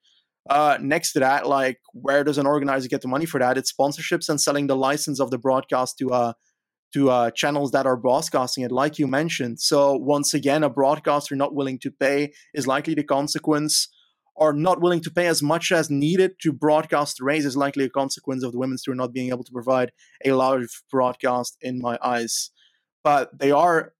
Uh, 0.48 0.78
next 0.80 1.14
to 1.14 1.20
that, 1.20 1.48
like 1.48 1.80
where 1.94 2.24
does 2.24 2.38
an 2.38 2.46
organizer 2.46 2.88
get 2.88 3.02
the 3.02 3.08
money 3.08 3.26
for 3.26 3.40
that? 3.40 3.58
It's 3.58 3.74
sponsorships 3.74 4.30
and 4.30 4.40
selling 4.40 4.68
the 4.68 4.76
license 4.76 5.20
of 5.20 5.32
the 5.32 5.40
broadcast 5.40 5.98
to 6.00 6.12
uh 6.12 6.34
to 6.94 7.10
uh, 7.10 7.30
channels 7.32 7.72
that 7.72 7.86
are 7.86 7.98
broadcasting 7.98 8.64
it, 8.64 8.72
like 8.72 8.98
you 8.98 9.06
mentioned. 9.06 9.60
So 9.60 9.96
once 9.96 10.34
again, 10.34 10.64
a 10.64 10.70
broadcaster 10.70 11.36
not 11.36 11.54
willing 11.54 11.78
to 11.80 11.92
pay 11.92 12.32
is 12.54 12.68
likely 12.68 12.94
the 12.94 13.04
consequence 13.04 13.90
are 14.38 14.54
not 14.54 14.82
willing 14.82 15.02
to 15.02 15.12
pay 15.12 15.28
as 15.28 15.42
much 15.42 15.72
as 15.72 15.90
needed 15.90 16.34
to 16.42 16.52
broadcast 16.52 17.18
the 17.18 17.24
race 17.24 17.46
is 17.46 17.56
likely 17.56 17.86
a 17.86 17.90
consequence 17.90 18.44
of 18.44 18.52
the 18.52 18.58
women's 18.58 18.84
tour 18.84 18.96
not 18.96 19.14
being 19.14 19.30
able 19.30 19.44
to 19.44 19.52
provide 19.52 19.92
a 20.26 20.32
live 20.32 20.70
broadcast 20.92 21.58
in 21.62 21.80
my 21.80 21.98
eyes. 22.04 22.52
But 23.04 23.38
they 23.38 23.52
are 23.52 23.94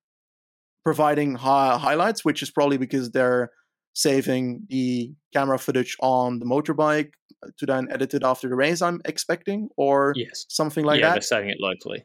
providing 0.84 1.36
hi- 1.36 1.78
highlights, 1.78 2.26
which 2.26 2.42
is 2.42 2.52
probably 2.52 2.78
because 2.78 3.12
they're 3.12 3.52
saving 3.94 4.66
the 4.70 5.14
camera 5.34 5.58
footage 5.58 5.96
on 6.02 6.40
the 6.40 6.46
motorbike 6.46 7.12
to 7.58 7.66
then 7.66 7.88
edit 7.90 8.14
it 8.14 8.24
after 8.24 8.50
the 8.50 8.56
race, 8.56 8.82
I'm 8.82 9.02
expecting, 9.06 9.70
or 9.78 10.14
yes. 10.16 10.46
something 10.50 10.84
like 10.84 11.00
yeah, 11.00 11.08
that. 11.08 11.14
they're 11.14 11.22
saving 11.22 11.50
it 11.50 11.58
locally. 11.60 12.04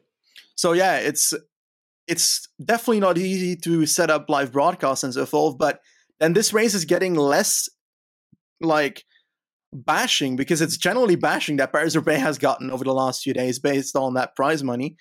So 0.55 0.73
yeah, 0.73 0.97
it's 0.97 1.33
it's 2.07 2.47
definitely 2.63 2.99
not 2.99 3.17
easy 3.17 3.55
to 3.55 3.85
set 3.85 4.09
up 4.09 4.29
live 4.29 4.51
broadcasts 4.51 5.03
and 5.03 5.13
so 5.13 5.25
forth, 5.25 5.57
but 5.57 5.79
then 6.19 6.33
this 6.33 6.53
race 6.53 6.73
is 6.73 6.85
getting 6.85 7.15
less 7.15 7.69
like 8.61 9.05
bashing 9.73 10.35
because 10.35 10.61
it's 10.61 10.77
generally 10.77 11.15
bashing 11.15 11.57
that 11.57 11.71
Paris 11.71 11.95
Roubaix 11.95 12.21
has 12.21 12.37
gotten 12.37 12.71
over 12.71 12.83
the 12.83 12.93
last 12.93 13.23
few 13.23 13.33
days 13.33 13.59
based 13.59 13.95
on 13.95 14.15
that 14.15 14.35
prize 14.35 14.63
money 14.63 14.97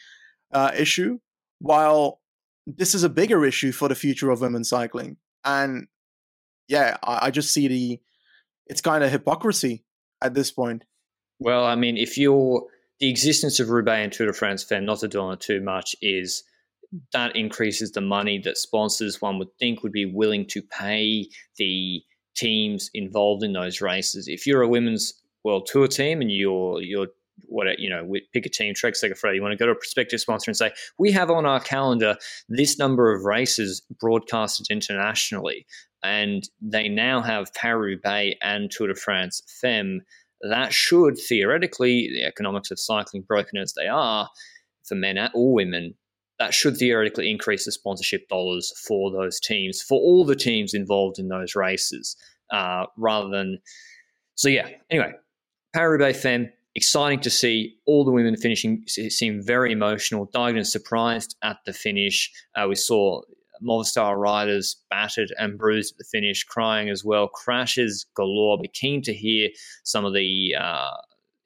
uh, 0.53 0.71
issue, 0.77 1.19
while 1.59 2.21
this 2.67 2.95
is 2.95 3.03
a 3.03 3.09
bigger 3.09 3.45
issue 3.45 3.73
for 3.73 3.89
the 3.89 3.95
future 3.95 4.31
of 4.31 4.41
women's 4.41 4.69
cycling. 4.69 5.17
And 5.45 5.89
yeah, 6.69 6.97
I, 7.03 7.27
I 7.27 7.31
just 7.31 7.53
see 7.53 7.69
the 7.69 8.01
it's 8.67 8.81
kind 8.81 9.03
of 9.03 9.11
hypocrisy 9.11 9.85
at 10.23 10.35
this 10.35 10.53
point. 10.53 10.85
Well, 11.41 11.65
I 11.65 11.75
mean, 11.75 11.97
if 11.97 12.17
you're 12.17 12.67
the 13.01 13.11
existence 13.11 13.59
of 13.59 13.71
Roubaix 13.71 14.05
and 14.05 14.13
Tour 14.13 14.27
de 14.27 14.33
France 14.33 14.63
fan, 14.63 14.85
not 14.85 15.01
to 15.01 15.09
dwell 15.09 15.27
on 15.27 15.35
it 15.35 15.41
too 15.41 15.61
much, 15.61 15.97
is 16.03 16.45
that 17.13 17.35
increases 17.35 17.93
the 17.93 18.01
money 18.01 18.39
that 18.45 18.59
sponsors 18.59 19.21
one 19.21 19.39
would 19.39 19.53
think 19.59 19.83
would 19.83 19.93
be 19.93 20.07
willing 20.07 20.47
to 20.49 20.63
pay 20.63 21.29
the 21.57 22.03
teams 22.41 22.91
involved 22.95 23.43
in 23.43 23.53
those 23.53 23.81
races. 23.81 24.29
If 24.29 24.47
you're 24.47 24.63
a 24.63 24.69
women's 24.69 25.15
world 25.45 25.69
tour 25.71 25.87
team 25.87 26.21
and 26.21 26.31
you're 26.31 26.81
you're 26.83 27.09
what 27.47 27.79
you 27.79 27.91
know, 27.91 28.09
pick 28.33 28.47
a 28.47 28.49
team, 28.49 28.75
Trek 28.75 28.95
Segafredo. 28.95 29.35
You 29.35 29.43
want 29.43 29.53
to 29.53 29.57
go 29.57 29.67
to 29.67 29.73
a 29.73 29.77
prospective 29.77 30.21
sponsor 30.21 30.51
and 30.51 30.57
say, 30.57 30.73
we 30.99 31.11
have 31.13 31.31
on 31.31 31.47
our 31.47 31.61
calendar 31.61 32.17
this 32.49 32.79
number 32.79 33.15
of 33.15 33.25
races 33.25 33.83
broadcasted 33.99 34.67
internationally, 34.71 35.67
and 36.03 36.49
they 36.61 36.89
now 36.89 37.21
have 37.21 37.53
Paris 37.55 37.99
Bay 38.03 38.37
and 38.43 38.71
Tour 38.71 38.89
de 38.89 38.95
France 38.95 39.43
Femme. 39.61 40.03
That 40.43 40.73
should 40.73 41.19
theoretically, 41.19 42.09
the 42.09 42.25
economics 42.25 42.71
of 42.71 42.79
cycling 42.79 43.23
broken 43.23 43.59
as 43.59 43.75
they 43.75 43.87
are 43.87 44.29
for 44.85 44.95
men 44.95 45.19
or 45.35 45.53
women, 45.53 45.95
that 46.41 46.55
should 46.55 46.77
theoretically 46.77 47.31
increase 47.31 47.67
the 47.67 47.71
sponsorship 47.71 48.27
dollars 48.29 48.73
for 48.87 49.13
those 49.13 49.39
teams, 49.39 49.81
for 49.81 50.01
all 50.01 50.25
the 50.25 50.35
teams 50.35 50.75
involved 50.75 51.19
in 51.19 51.29
those 51.29 51.55
races, 51.55 52.17
uh, 52.51 52.87
rather 52.97 53.29
than. 53.29 53.59
So, 54.35 54.49
yeah, 54.49 54.69
anyway, 54.91 55.13
Paris 55.75 56.21
Femme, 56.21 56.51
exciting 56.75 57.21
to 57.21 57.31
see 57.31 57.77
all 57.87 58.05
the 58.05 58.11
women 58.11 58.37
finishing 58.37 58.83
seem 58.89 59.43
very 59.43 59.71
emotional. 59.71 60.31
Deignan 60.35 60.65
surprised 60.65 61.37
at 61.43 61.59
the 61.67 61.75
finish. 61.75 62.33
Uh, 62.57 62.67
we 62.69 62.75
saw 62.75 63.21
Movistar 63.63 64.17
riders 64.17 64.77
battered 64.89 65.35
and 65.39 65.59
bruised 65.59 65.93
at 65.93 65.99
the 65.99 66.05
finish, 66.05 66.45
crying 66.45 66.89
as 66.89 67.05
well. 67.05 67.29
Crashes 67.29 68.07
galore. 68.15 68.59
Be 68.59 68.69
keen 68.69 69.03
to 69.03 69.13
hear 69.13 69.51
some 69.85 70.07
of 70.07 70.15
the 70.15 70.55
uh, 70.59 70.97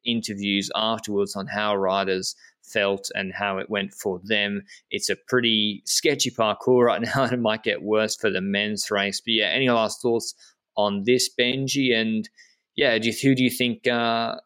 interviews 0.04 0.70
afterwards 0.76 1.34
on 1.34 1.48
how 1.48 1.74
riders 1.74 2.36
felt 2.64 3.10
and 3.14 3.32
how 3.32 3.58
it 3.58 3.70
went 3.70 3.94
for 3.94 4.20
them. 4.24 4.64
It's 4.90 5.10
a 5.10 5.16
pretty 5.16 5.82
sketchy 5.84 6.30
parcours 6.30 6.86
right 6.86 7.02
now, 7.14 7.24
and 7.24 7.32
it 7.32 7.40
might 7.40 7.62
get 7.62 7.82
worse 7.82 8.16
for 8.16 8.30
the 8.30 8.40
men's 8.40 8.90
race. 8.90 9.20
But 9.20 9.32
yeah, 9.32 9.46
any 9.46 9.70
last 9.70 10.02
thoughts 10.02 10.34
on 10.76 11.04
this, 11.04 11.30
Benji? 11.38 11.94
And 11.94 12.28
yeah, 12.76 12.98
do 12.98 13.08
you, 13.08 13.14
who 13.22 13.34
do 13.34 13.42
you 13.44 13.50
think? 13.50 13.86
Uh, 13.86 14.36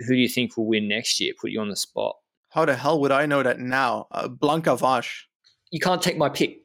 who 0.00 0.14
do 0.14 0.20
you 0.20 0.28
think 0.28 0.56
will 0.56 0.66
win 0.66 0.88
next 0.88 1.20
year? 1.20 1.32
Put 1.40 1.50
you 1.50 1.60
on 1.60 1.68
the 1.68 1.76
spot. 1.76 2.16
How 2.50 2.64
the 2.64 2.76
hell 2.76 3.00
would 3.00 3.12
I 3.12 3.26
know 3.26 3.42
that 3.42 3.60
now? 3.60 4.08
Uh, 4.10 4.28
Blanka 4.28 4.78
Vas. 4.78 5.06
You 5.70 5.80
can't 5.80 6.02
take 6.02 6.18
my 6.18 6.28
pick. 6.28 6.58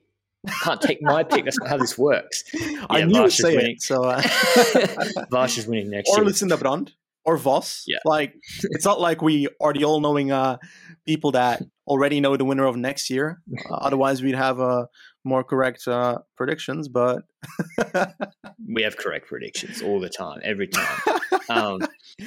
can't 0.63 0.82
take 0.82 1.02
my 1.02 1.23
pick. 1.23 1.45
That's 1.45 1.60
not 1.60 1.69
how 1.69 1.78
this 1.78 1.97
works. 1.97 2.43
Yeah, 2.54 2.86
I 2.89 3.04
knew 3.04 3.23
Vas 3.23 3.38
say 3.38 3.56
winning. 3.56 3.71
it. 3.73 3.82
So 3.82 4.04
uh... 4.04 4.21
Vas 5.32 5.58
is 5.58 5.67
winning 5.67 5.89
next 5.89 6.10
or 6.10 6.17
year. 6.17 6.23
Or 6.23 6.26
Lucinda 6.26 6.58
Brand 6.58 6.93
or 7.28 7.38
Vos. 7.38 7.84
Yeah. 7.86 7.98
Like 8.06 8.34
it's 8.72 8.86
not 8.86 9.00
like 9.00 9.22
we 9.22 9.50
are 9.62 9.74
the 9.74 9.84
all 9.84 10.00
knowing 10.00 10.32
uh, 10.32 10.58
people 11.06 11.32
that 11.34 11.62
already 11.86 12.22
know 12.22 12.38
the 12.38 12.46
winner 12.46 12.66
of 12.66 12.78
next 12.78 13.10
year. 13.10 13.42
Uh, 13.70 13.76
otherwise, 13.76 14.24
we'd 14.24 14.34
have 14.36 14.60
uh, 14.60 14.86
more 15.26 15.44
correct 15.44 15.88
uh, 15.88 16.20
predictions. 16.38 16.88
But 16.88 17.24
we 18.74 18.82
have 18.84 18.98
correct 18.98 19.28
predictions 19.28 19.82
all 19.82 20.00
the 20.00 20.10
time, 20.10 20.40
every 20.44 20.68
time. 20.68 20.98
Um, 21.50 21.80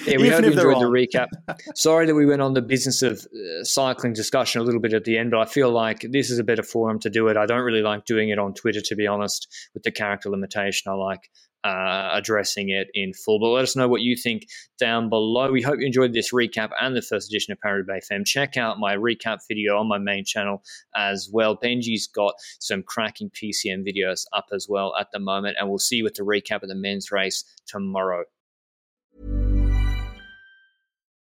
yeah, 0.07 0.17
we 0.17 0.31
hope 0.31 0.45
you 0.45 0.53
enjoyed 0.53 0.81
the 0.81 0.87
recap. 0.87 1.27
Sorry 1.75 2.07
that 2.07 2.15
we 2.15 2.25
went 2.25 2.41
on 2.41 2.55
the 2.55 2.63
business 2.63 3.03
of 3.03 3.19
uh, 3.19 3.65
cycling 3.65 4.15
discussion 4.15 4.63
a 4.63 4.65
little 4.65 4.81
bit 4.81 4.95
at 4.95 5.05
the 5.05 5.19
end, 5.19 5.31
but 5.31 5.41
I 5.41 5.45
feel 5.45 5.71
like 5.71 6.07
this 6.11 6.31
is 6.31 6.39
a 6.39 6.45
better 6.45 6.63
forum 6.63 6.99
to 7.01 7.11
do 7.11 7.29
it. 7.29 7.37
I 7.37 7.45
don't 7.45 7.61
really 7.61 7.83
like 7.83 8.07
doing 8.07 8.31
it 8.31 8.39
on 8.39 8.55
Twitter, 8.55 8.81
to 8.81 8.97
be 8.97 9.07
honest, 9.07 9.47
with 9.75 9.83
the 9.83 9.91
character 9.91 10.31
limitation. 10.31 10.91
I 10.91 10.95
like 10.95 11.31
uh, 11.65 12.11
addressing 12.13 12.71
it 12.71 12.89
in 12.95 13.13
full. 13.13 13.39
But 13.39 13.49
let 13.49 13.63
us 13.63 13.77
know 13.77 13.89
what 13.89 14.01
you 14.01 14.17
think 14.17 14.47
down 14.79 15.09
below. 15.09 15.51
We 15.51 15.63
hope 15.63 15.81
you 15.81 15.87
enjoyed 15.87 16.13
this 16.13 16.33
recap 16.33 16.71
and 16.81 16.97
the 16.97 17.03
first 17.03 17.31
edition 17.31 17.53
of 17.53 17.61
Paris 17.61 17.87
Femmes. 18.09 18.31
Check 18.31 18.57
out 18.57 18.79
my 18.79 18.97
recap 18.97 19.39
video 19.49 19.79
on 19.79 19.89
my 19.89 19.99
main 19.99 20.25
channel 20.25 20.63
as 20.97 21.29
well. 21.33 21.57
Benji's 21.57 22.07
got 22.07 22.35
some 22.59 22.83
cracking 22.83 23.31
PCM 23.31 23.85
videos 23.87 24.25
up 24.33 24.47
as 24.53 24.67
well 24.69 24.95
at 24.99 25.09
the 25.13 25.21
moment, 25.21 25.57
and 25.59 25.69
we'll 25.69 25.79
see 25.79 25.97
you 25.97 26.05
with 26.05 26.15
the 26.15 26.23
recap 26.23 26.63
of 26.63 26.69
the 26.69 26.75
men's 26.75 27.11
race 27.11 27.45
tomorrow. 27.67 28.25